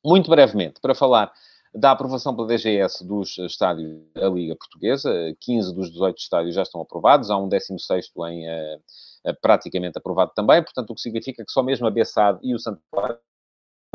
muito 0.05 0.31
brevemente, 0.31 0.81
para 0.81 0.95
falar 0.95 1.33
da 1.75 1.93
aprovação 1.93 2.35
pela 2.35 2.49
DGS 2.49 3.07
dos 3.07 3.39
estádios 3.39 4.01
da 4.15 4.29
Liga 4.29 4.57
Portuguesa, 4.57 5.13
15 5.41 5.75
dos 5.75 5.91
18 5.91 6.19
estádios 6.19 6.55
já 6.55 6.63
estão 6.63 6.81
aprovados, 6.81 7.31
há 7.31 7.37
um 7.37 7.49
16 7.49 8.11
em 8.29 8.45
praticamente 9.41 9.99
aprovado 9.99 10.33
também, 10.35 10.63
portanto, 10.63 10.91
o 10.91 10.95
que 10.95 11.01
significa 11.01 11.45
que 11.45 11.53
só 11.53 11.63
mesmo 11.63 11.87
a 11.87 11.91
Bessade 11.91 12.39
e 12.43 12.55
o 12.55 12.59
Santo 12.59 12.81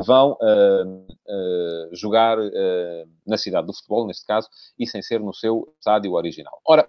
vão 0.02 0.32
uh, 0.32 1.06
uh, 1.28 1.94
jogar 1.94 2.38
uh, 2.38 3.10
na 3.26 3.36
cidade 3.36 3.66
do 3.66 3.72
futebol, 3.72 4.06
neste 4.06 4.26
caso, 4.26 4.48
e 4.78 4.86
sem 4.86 5.02
ser 5.02 5.20
no 5.20 5.32
seu 5.32 5.72
estádio 5.78 6.12
original. 6.12 6.60
Ora, 6.66 6.88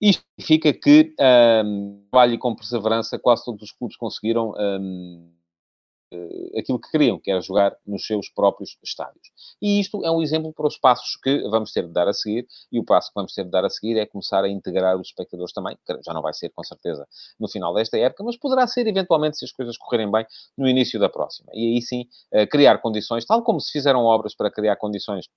isto 0.00 0.24
significa 0.38 0.72
que, 0.72 1.14
um, 1.64 2.06
trabalho 2.10 2.34
e 2.34 2.38
com 2.38 2.54
perseverança, 2.54 3.18
quase 3.18 3.44
todos 3.44 3.62
os 3.62 3.72
clubes 3.72 3.96
conseguiram 3.96 4.54
um, 4.58 5.30
uh, 5.30 5.45
aquilo 6.56 6.80
que 6.80 6.90
queriam, 6.90 7.18
que 7.18 7.30
era 7.30 7.40
jogar 7.40 7.76
nos 7.86 8.06
seus 8.06 8.28
próprios 8.28 8.76
estádios. 8.82 9.28
E 9.60 9.80
isto 9.80 10.04
é 10.04 10.10
um 10.10 10.22
exemplo 10.22 10.52
para 10.52 10.66
os 10.66 10.78
passos 10.78 11.16
que 11.16 11.42
vamos 11.48 11.72
ter 11.72 11.86
de 11.86 11.92
dar 11.92 12.08
a 12.08 12.12
seguir, 12.12 12.46
e 12.70 12.78
o 12.78 12.84
passo 12.84 13.08
que 13.08 13.14
vamos 13.14 13.34
ter 13.34 13.44
de 13.44 13.50
dar 13.50 13.64
a 13.64 13.70
seguir 13.70 13.98
é 13.98 14.06
começar 14.06 14.44
a 14.44 14.48
integrar 14.48 14.96
os 14.96 15.08
espectadores 15.08 15.52
também, 15.52 15.76
que 15.84 15.98
já 16.04 16.12
não 16.12 16.22
vai 16.22 16.32
ser 16.32 16.50
com 16.50 16.62
certeza 16.62 17.06
no 17.38 17.48
final 17.48 17.74
desta 17.74 17.98
época, 17.98 18.24
mas 18.24 18.36
poderá 18.36 18.66
ser 18.66 18.86
eventualmente 18.86 19.38
se 19.38 19.44
as 19.44 19.52
coisas 19.52 19.76
correrem 19.76 20.10
bem 20.10 20.26
no 20.56 20.68
início 20.68 20.98
da 21.00 21.08
próxima. 21.08 21.50
E 21.52 21.74
aí 21.74 21.82
sim, 21.82 22.06
uh, 22.32 22.46
criar 22.48 22.78
condições, 22.78 23.24
tal 23.24 23.42
como 23.42 23.60
se 23.60 23.72
fizeram 23.72 24.04
obras 24.04 24.34
para 24.34 24.50
criar 24.50 24.76
condições 24.76 25.28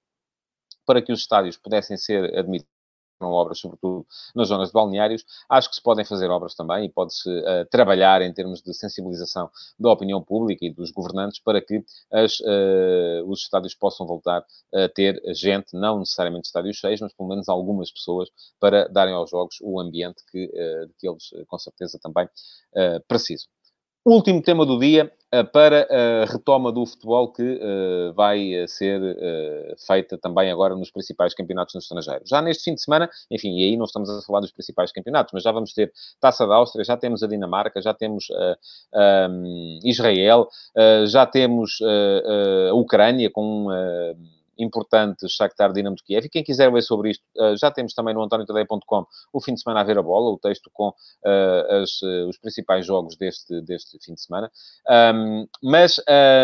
para 0.86 1.02
que 1.02 1.12
os 1.12 1.20
estádios 1.20 1.58
pudessem 1.58 1.98
ser 1.98 2.36
admitidos 2.38 2.79
obras, 3.28 3.60
sobretudo 3.60 4.06
nas 4.36 4.48
zonas 4.48 4.70
de 4.70 4.74
balneários. 4.74 5.26
Acho 5.50 5.70
que 5.70 5.76
se 5.76 5.82
podem 5.82 6.06
fazer 6.06 6.30
obras 6.30 6.56
também 6.56 6.86
e 6.86 6.90
pode-se 6.90 7.30
uh, 7.30 7.66
trabalhar 7.70 8.22
em 8.22 8.34
termos 8.34 8.62
de 8.62 8.74
sensibilização 8.74 9.50
da 9.80 9.92
opinião 9.92 10.22
pública 10.22 10.66
e 10.66 10.74
dos 10.74 10.92
governantes 10.92 11.40
para 11.40 11.62
que 11.62 11.84
as, 12.12 12.40
uh, 12.40 13.24
os 13.28 13.42
estádios 13.42 13.76
possam 13.76 14.06
voltar 14.06 14.46
a 14.74 14.90
ter 14.90 15.22
gente, 15.34 15.74
não 15.74 16.00
necessariamente 16.00 16.48
estádios 16.48 16.78
cheios, 16.78 17.02
mas 17.02 17.14
pelo 17.14 17.30
menos 17.30 17.50
algumas 17.50 17.92
pessoas 17.92 18.30
para 18.60 18.88
darem 18.88 19.14
aos 19.14 19.30
jogos 19.30 19.58
o 19.62 19.80
ambiente 19.80 20.24
que, 20.32 20.46
uh, 20.46 20.94
que 20.98 21.08
eles, 21.08 21.30
com 21.48 21.58
certeza, 21.58 22.00
também 22.02 22.28
precisam. 23.08 23.50
Último 24.10 24.42
tema 24.42 24.66
do 24.66 24.80
dia 24.80 25.12
eh, 25.32 25.44
para 25.44 25.88
a 25.92 26.26
retoma 26.26 26.72
do 26.72 26.84
futebol 26.84 27.32
que 27.32 27.44
uh, 27.44 28.12
vai 28.16 28.56
eh, 28.56 28.66
ser 28.66 29.00
feita 29.86 30.18
também 30.18 30.50
agora 30.50 30.76
nos 30.76 30.90
principais 30.90 31.36
campeonatos 31.36 31.76
no 31.76 31.80
estrangeiro. 31.80 32.24
Já 32.26 32.42
neste 32.42 32.64
fim 32.64 32.74
de 32.74 32.82
semana, 32.82 33.08
enfim, 33.30 33.56
e 33.60 33.66
aí 33.66 33.78
não 33.78 33.86
estamos 33.86 34.10
a 34.10 34.20
falar 34.24 34.40
dos 34.40 34.52
principais 34.52 34.92
campeonatos, 34.92 35.32
mas 35.32 35.44
já 35.44 35.52
vamos 35.52 35.74
ter 35.76 35.94
Taça 36.20 36.48
da 36.48 36.56
Áustria, 36.56 36.84
já 36.84 36.98
temos 36.98 37.22
a 37.22 37.28
Dinamarca, 37.28 37.80
já 37.80 37.94
temos 37.94 38.26
um, 39.30 39.80
Israel, 39.84 40.48
já 41.06 41.28
temos 41.28 41.78
a 42.70 42.74
Ucrânia 42.74 43.30
com 43.30 43.68
importantes 44.60 45.32
Shakhtar 45.32 45.74
Dinamo 45.74 45.96
de 45.96 46.04
Kiev. 46.04 46.26
E 46.26 46.30
quem 46.30 46.44
quiser 46.44 46.72
ver 46.72 46.82
sobre 46.82 47.12
isto, 47.12 47.24
uh, 47.38 47.58
já 47.58 47.72
temos 47.72 47.94
também 47.94 48.14
no 48.14 48.22
antoniotadeia.com 48.22 49.06
o 49.34 49.42
fim 49.42 49.54
de 49.54 49.62
semana 49.62 49.82
a 49.82 49.84
ver 49.84 49.98
a 49.98 50.04
bola, 50.04 50.32
o 50.32 50.38
texto 50.38 50.70
com 50.74 50.90
uh, 50.90 51.82
as, 51.82 52.02
uh, 52.02 52.28
os 52.28 52.38
principais 52.38 52.86
jogos 52.86 53.16
deste, 53.16 53.62
deste 53.62 53.98
fim 54.04 54.14
de 54.14 54.22
semana. 54.22 54.52
Um, 55.14 55.48
mas 55.64 56.02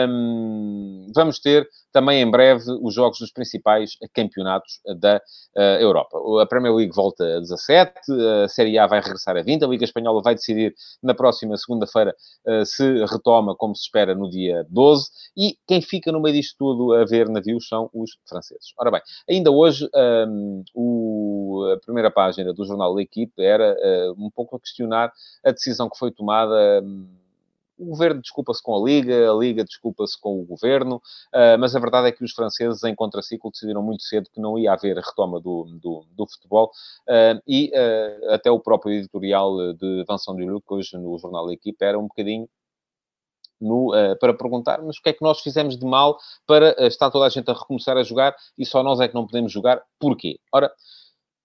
um, 0.08 1.08
vamos 1.13 1.39
ter 1.39 1.67
também 1.91 2.21
em 2.21 2.30
breve 2.30 2.63
os 2.82 2.93
jogos 2.93 3.19
dos 3.19 3.32
principais 3.32 3.91
campeonatos 4.13 4.82
da 4.99 5.21
uh, 5.56 5.60
Europa. 5.80 6.17
A 6.41 6.45
Premier 6.45 6.73
League 6.73 6.93
volta 6.93 7.38
a 7.38 7.39
17, 7.39 7.93
a 8.43 8.47
Série 8.49 8.78
A 8.78 8.86
vai 8.86 8.99
regressar 8.99 9.38
a 9.38 9.41
20, 9.41 9.63
a 9.63 9.67
Liga 9.67 9.86
Espanhola 9.86 10.21
vai 10.21 10.36
decidir 10.36 10.75
na 11.01 11.13
próxima 11.13 11.56
segunda-feira 11.56 12.13
uh, 12.47 12.65
se 12.65 13.06
retoma, 13.06 13.56
como 13.56 13.73
se 13.75 13.84
espera, 13.84 14.13
no 14.13 14.30
dia 14.30 14.65
12, 14.69 15.10
e 15.38 15.58
quem 15.65 15.82
fica 15.82 16.12
no 16.12 16.21
meio 16.21 16.36
disto 16.36 16.56
tudo 16.58 16.93
a 16.93 17.06
ver 17.06 17.30
navios 17.30 17.65
são 17.65 17.89
os 17.93 18.05
franceses. 18.26 18.74
Ora 18.78 18.91
bem, 18.91 19.02
ainda 19.30 19.52
hoje 19.52 19.89
um, 20.28 20.63
o, 20.74 21.72
a 21.74 21.80
primeira 21.80 22.12
página 22.12 22.54
do 22.54 22.65
jornal 22.65 22.94
L'Equipe 22.94 23.41
era 23.41 23.76
uh, 23.76 24.13
um 24.18 24.30
pouco 24.30 24.56
a 24.56 24.60
questionar 24.60 25.12
a 25.44 25.52
decisão 25.52 25.89
que 25.89 25.98
foi 25.98 26.12
tomada. 26.12 26.82
Um, 26.84 27.08
o 27.78 27.88
governo 27.88 28.22
desculpa-se 28.22 28.63
com 28.63 28.74
a 28.74 28.86
Liga, 28.86 29.30
a 29.30 29.34
Liga 29.34 29.63
desculpa-se 29.63 30.20
com 30.20 30.39
o 30.39 30.46
governo, 30.46 30.96
uh, 30.96 31.60
mas 31.60 31.76
a 31.76 31.80
verdade 31.80 32.08
é 32.08 32.12
que 32.12 32.24
os 32.24 32.32
franceses, 32.32 32.84
em 32.84 32.96
contraciclo, 32.96 33.52
decidiram 33.52 33.84
muito 33.84 34.04
cedo 34.04 34.30
que 34.34 34.39
não 34.39 34.58
ia 34.58 34.72
haver 34.72 34.96
retoma 34.96 35.41
do, 35.41 35.65
do, 35.82 36.06
do 36.12 36.28
futebol 36.28 36.72
uh, 37.10 37.41
e 37.46 37.72
uh, 37.74 38.34
até 38.34 38.50
o 38.50 38.60
próprio 38.60 38.94
editorial 38.94 39.74
de 39.74 40.06
Vincent 40.10 40.38
Duluc, 40.38 40.65
hoje 40.70 40.98
no 40.98 41.18
jornal 41.18 41.48
da 41.48 41.54
equipe, 41.54 41.84
era 41.84 42.00
um 42.00 42.08
bocadinho 42.08 42.48
no, 43.60 43.94
uh, 43.94 44.18
para 44.20 44.34
perguntar, 44.34 44.82
mas 44.82 44.98
o 44.98 45.02
que 45.02 45.10
é 45.10 45.13
que 45.13 45.24
nós 45.24 45.39
fizemos 45.41 45.78
de 45.78 45.86
mal 45.86 46.18
para 46.46 46.76
uh, 46.80 46.86
estar 46.86 47.10
toda 47.10 47.26
a 47.26 47.30
gente 47.30 47.50
a 47.50 47.54
recomeçar 47.54 47.98
a 47.98 48.04
jogar 48.04 48.36
e 48.58 48.65
só 48.65 48.84
nós 48.84 49.00
é 49.00 49.08
que 49.08 49.15
não 49.15 49.26
podemos 49.26 49.52
jogar? 49.52 49.82
Porquê? 50.00 50.39
Ora, 50.54 50.72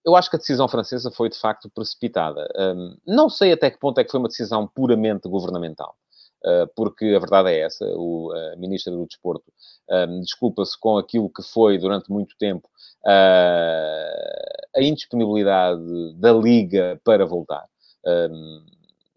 eu 0.05 0.17
acho 0.17 0.31
que 0.31 0.37
a 0.37 0.39
decisão 0.39 0.69
francesa 0.69 1.11
foi 1.11 1.29
de 1.29 1.39
facto 1.39 1.71
precipitada. 1.71 2.49
Um, 2.57 2.97
não 3.07 3.29
sei 3.29 3.53
até 3.53 3.71
que 3.71 3.79
ponto 3.79 3.99
é 3.99 4.05
que 4.05 4.11
foi 4.11 4.19
uma 4.19 4.29
decisão 4.29 4.67
puramente 4.67 5.29
governamental. 5.29 5.95
Uh, 6.43 6.67
porque 6.75 7.15
a 7.15 7.19
verdade 7.19 7.51
é 7.51 7.61
essa, 7.61 7.85
o 7.97 8.33
Ministro 8.57 8.97
do 8.97 9.07
Desporto 9.07 9.53
um, 9.91 10.21
desculpa-se 10.21 10.79
com 10.79 10.97
aquilo 10.97 11.29
que 11.29 11.43
foi 11.43 11.77
durante 11.77 12.11
muito 12.11 12.37
tempo 12.39 12.69
uh, 13.05 14.77
a 14.77 14.81
indisponibilidade 14.81 16.15
da 16.15 16.33
Liga 16.33 17.01
para 17.05 17.27
voltar. 17.27 17.67
Um, 18.07 18.65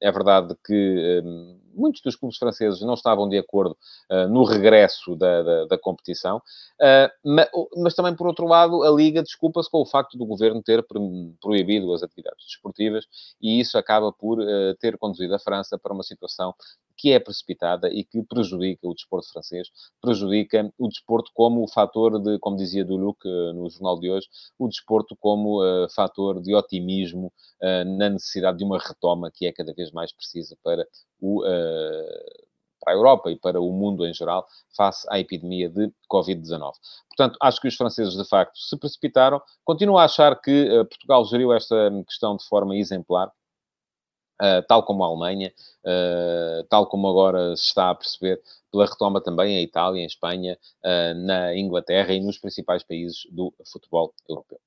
é 0.01 0.11
verdade 0.11 0.55
que 0.65 1.21
um, 1.23 1.59
muitos 1.73 2.01
dos 2.01 2.15
clubes 2.15 2.37
franceses 2.37 2.81
não 2.81 2.93
estavam 2.93 3.27
de 3.27 3.37
acordo 3.37 3.77
uh, 4.11 4.27
no 4.27 4.43
regresso 4.43 5.15
da, 5.15 5.41
da, 5.41 5.65
da 5.65 5.77
competição, 5.77 6.37
uh, 6.37 6.41
ah, 6.81 7.11
mas, 7.23 7.49
mas, 7.77 7.93
também, 7.93 8.15
por 8.15 8.27
outro 8.27 8.47
lado, 8.47 8.83
a 8.83 8.91
Liga 8.91 9.23
desculpa-se 9.23 9.69
com 9.69 9.81
o 9.81 9.85
facto 9.85 10.17
do 10.17 10.25
governo 10.25 10.61
ter 10.61 10.85
proibido 11.41 11.93
as 11.93 12.03
atividades 12.03 12.45
desportivas 12.45 13.05
e 13.41 13.59
isso 13.59 13.77
acaba 13.77 14.11
por 14.11 14.39
uh, 14.39 14.75
ter 14.79 14.97
conduzido 14.97 15.33
a 15.35 15.39
França 15.39 15.77
para 15.77 15.93
uma 15.93 16.03
situação 16.03 16.53
que 17.03 17.11
é 17.11 17.19
precipitada 17.19 17.89
e 17.89 18.05
que 18.05 18.23
prejudica 18.23 18.87
o 18.87 18.93
desporto 18.93 19.29
francês, 19.29 19.67
prejudica 20.01 20.71
o 20.79 20.87
desporto 20.87 21.31
como 21.33 21.67
fator 21.67 22.17
de, 22.17 22.39
como 22.39 22.55
dizia 22.55 22.85
Duluc 22.85 23.19
no 23.53 23.69
jornal 23.69 23.99
de 23.99 24.09
hoje, 24.09 24.29
o 24.57 24.69
desporto 24.69 25.13
como 25.19 25.61
uh, 25.61 25.89
fator 25.93 26.41
de 26.41 26.55
otimismo 26.55 27.27
uh, 27.61 27.97
na 27.97 28.09
necessidade 28.09 28.59
de 28.59 28.63
uma 28.63 28.79
retoma 28.79 29.29
que 29.29 29.45
é 29.45 29.51
cada 29.51 29.73
vez 29.73 29.91
mais 29.91 30.13
precisa 30.13 30.55
para 30.63 30.87
o, 31.19 31.41
uh, 31.41 32.45
para 32.79 32.93
a 32.93 32.95
Europa 32.95 33.29
e 33.29 33.37
para 33.37 33.59
o 33.59 33.69
mundo 33.73 34.07
em 34.07 34.13
geral, 34.13 34.47
face 34.73 35.05
à 35.09 35.19
epidemia 35.19 35.69
de 35.69 35.91
Covid-19. 36.09 36.71
Portanto, 37.09 37.37
acho 37.41 37.59
que 37.59 37.67
os 37.67 37.75
franceses, 37.75 38.15
de 38.15 38.23
facto, 38.23 38.57
se 38.57 38.77
precipitaram. 38.77 39.41
Continuo 39.65 39.97
a 39.97 40.05
achar 40.05 40.39
que 40.39 40.69
Portugal 40.89 41.25
geriu 41.25 41.51
esta 41.51 41.75
questão 42.07 42.37
de 42.37 42.47
forma 42.47 42.77
exemplar. 42.77 43.29
Uh, 44.43 44.61
tal 44.67 44.83
como 44.83 45.05
a 45.05 45.07
Alemanha, 45.07 45.53
uh, 45.85 46.65
tal 46.67 46.85
como 46.87 47.07
agora 47.07 47.55
se 47.55 47.67
está 47.67 47.91
a 47.91 47.95
perceber 47.95 48.41
pela 48.69 48.85
retoma 48.85 49.21
também 49.21 49.55
em 49.55 49.63
Itália, 49.63 50.01
em 50.01 50.05
Espanha, 50.05 50.57
uh, 50.83 51.13
na 51.25 51.55
Inglaterra 51.55 52.13
e 52.13 52.19
nos 52.19 52.37
principais 52.37 52.83
países 52.83 53.25
do 53.31 53.53
futebol 53.71 54.13
europeu. 54.27 54.59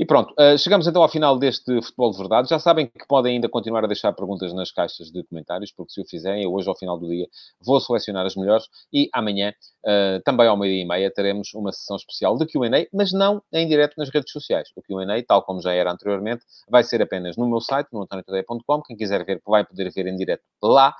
E 0.00 0.06
pronto, 0.06 0.32
uh, 0.32 0.56
chegamos 0.56 0.86
então 0.86 1.02
ao 1.02 1.10
final 1.10 1.38
deste 1.38 1.78
Futebol 1.82 2.10
de 2.10 2.16
Verdade. 2.16 2.48
Já 2.48 2.58
sabem 2.58 2.86
que 2.86 3.06
podem 3.06 3.34
ainda 3.34 3.50
continuar 3.50 3.84
a 3.84 3.86
deixar 3.86 4.14
perguntas 4.14 4.50
nas 4.54 4.72
caixas 4.72 5.12
de 5.12 5.22
comentários, 5.24 5.70
porque 5.72 5.92
se 5.92 6.00
o 6.00 6.06
fizerem, 6.06 6.46
hoje, 6.46 6.66
ao 6.70 6.74
final 6.74 6.98
do 6.98 7.06
dia, 7.06 7.28
vou 7.60 7.78
selecionar 7.78 8.24
as 8.24 8.34
melhores 8.34 8.64
e 8.90 9.10
amanhã, 9.12 9.52
uh, 9.84 10.18
também 10.24 10.48
ao 10.48 10.56
meio-dia 10.56 10.84
e 10.84 10.88
meia, 10.88 11.10
teremos 11.10 11.52
uma 11.52 11.70
sessão 11.70 11.96
especial 11.96 12.38
de 12.38 12.46
QA, 12.46 12.88
mas 12.94 13.12
não 13.12 13.42
em 13.52 13.68
direto 13.68 13.92
nas 13.98 14.08
redes 14.08 14.32
sociais. 14.32 14.70
O 14.74 14.80
QA, 14.80 15.22
tal 15.28 15.42
como 15.42 15.60
já 15.60 15.74
era 15.74 15.92
anteriormente, 15.92 16.46
vai 16.66 16.82
ser 16.82 17.02
apenas 17.02 17.36
no 17.36 17.46
meu 17.46 17.60
site, 17.60 17.88
no 17.92 18.00
antoniotadeia.com. 18.00 18.80
Quem 18.80 18.96
quiser 18.96 19.22
ver, 19.26 19.42
vai 19.46 19.66
poder 19.66 19.92
ver 19.92 20.06
em 20.06 20.16
direto 20.16 20.42
lá. 20.62 20.94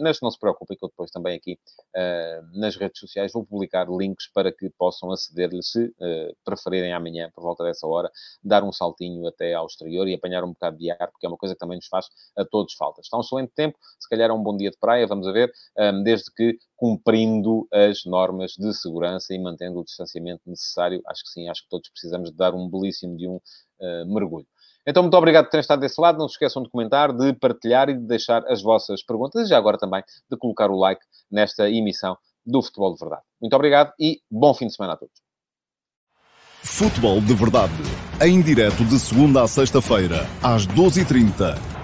Mas 0.00 0.20
não 0.20 0.30
se 0.30 0.38
preocupem 0.38 0.76
que 0.76 0.84
eu 0.84 0.88
depois 0.88 1.10
também 1.10 1.36
aqui 1.36 1.58
uh, 1.96 2.58
nas 2.58 2.76
redes 2.76 2.98
sociais 2.98 3.32
vou 3.32 3.44
publicar 3.44 3.86
links 3.88 4.28
para 4.32 4.52
que 4.52 4.68
possam 4.70 5.10
aceder-lhe 5.12 5.62
se 5.62 5.86
uh, 5.86 6.36
preferirem 6.44 6.92
amanhã, 6.92 7.30
por 7.34 7.42
volta 7.42 7.64
dessa 7.64 7.86
hora, 7.86 8.10
dar 8.42 8.64
um 8.64 8.72
saltinho 8.72 9.26
até 9.26 9.54
ao 9.54 9.66
exterior 9.66 10.08
e 10.08 10.14
apanhar 10.14 10.44
um 10.44 10.52
bocado 10.52 10.76
de 10.76 10.90
ar, 10.90 11.10
porque 11.10 11.26
é 11.26 11.28
uma 11.28 11.38
coisa 11.38 11.54
que 11.54 11.58
também 11.60 11.76
nos 11.76 11.86
faz 11.86 12.06
a 12.36 12.44
todos 12.44 12.74
falta. 12.74 13.00
Está 13.00 13.16
um 13.16 13.20
excelente 13.20 13.52
tempo, 13.54 13.78
se 13.98 14.08
calhar 14.08 14.30
é 14.30 14.32
um 14.32 14.42
bom 14.42 14.56
dia 14.56 14.70
de 14.70 14.78
praia, 14.78 15.06
vamos 15.06 15.26
a 15.26 15.32
ver, 15.32 15.52
um, 15.78 16.02
desde 16.02 16.32
que 16.34 16.58
cumprindo 16.76 17.66
as 17.72 18.04
normas 18.04 18.52
de 18.52 18.74
segurança 18.74 19.32
e 19.32 19.38
mantendo 19.38 19.80
o 19.80 19.84
distanciamento 19.84 20.42
necessário, 20.46 21.00
acho 21.06 21.22
que 21.22 21.30
sim, 21.30 21.48
acho 21.48 21.62
que 21.62 21.68
todos 21.68 21.88
precisamos 21.88 22.30
de 22.30 22.36
dar 22.36 22.54
um 22.54 22.68
belíssimo 22.68 23.16
de 23.16 23.28
um 23.28 23.36
uh, 23.36 24.06
mergulho. 24.06 24.46
Então, 24.86 25.02
muito 25.02 25.16
obrigado 25.16 25.44
por 25.44 25.50
terem 25.50 25.62
estado 25.62 25.80
desse 25.80 26.00
lado. 26.00 26.18
Não 26.18 26.28
se 26.28 26.34
esqueçam 26.34 26.62
de 26.62 26.68
comentar, 26.68 27.12
de 27.12 27.32
partilhar 27.32 27.88
e 27.88 27.94
de 27.94 28.06
deixar 28.06 28.44
as 28.46 28.62
vossas 28.62 29.02
perguntas 29.02 29.46
e 29.46 29.48
já 29.48 29.56
agora 29.56 29.78
também 29.78 30.02
de 30.30 30.36
colocar 30.36 30.70
o 30.70 30.78
like 30.78 31.02
nesta 31.30 31.70
emissão 31.70 32.16
do 32.44 32.62
Futebol 32.62 32.92
de 32.92 33.00
Verdade. 33.00 33.22
Muito 33.40 33.54
obrigado 33.54 33.92
e 33.98 34.20
bom 34.30 34.52
fim 34.52 34.66
de 34.66 34.74
semana 34.74 34.94
a 34.94 34.96
todos. 34.96 35.14
Futebol 36.62 37.20
de 37.20 37.34
Verdade, 37.34 37.72
em 38.22 38.40
direto 38.40 38.84
de 38.84 38.98
segunda 38.98 39.42
a 39.42 39.48
sexta-feira, 39.48 40.26
às 40.42 40.66
12h30 40.66 41.83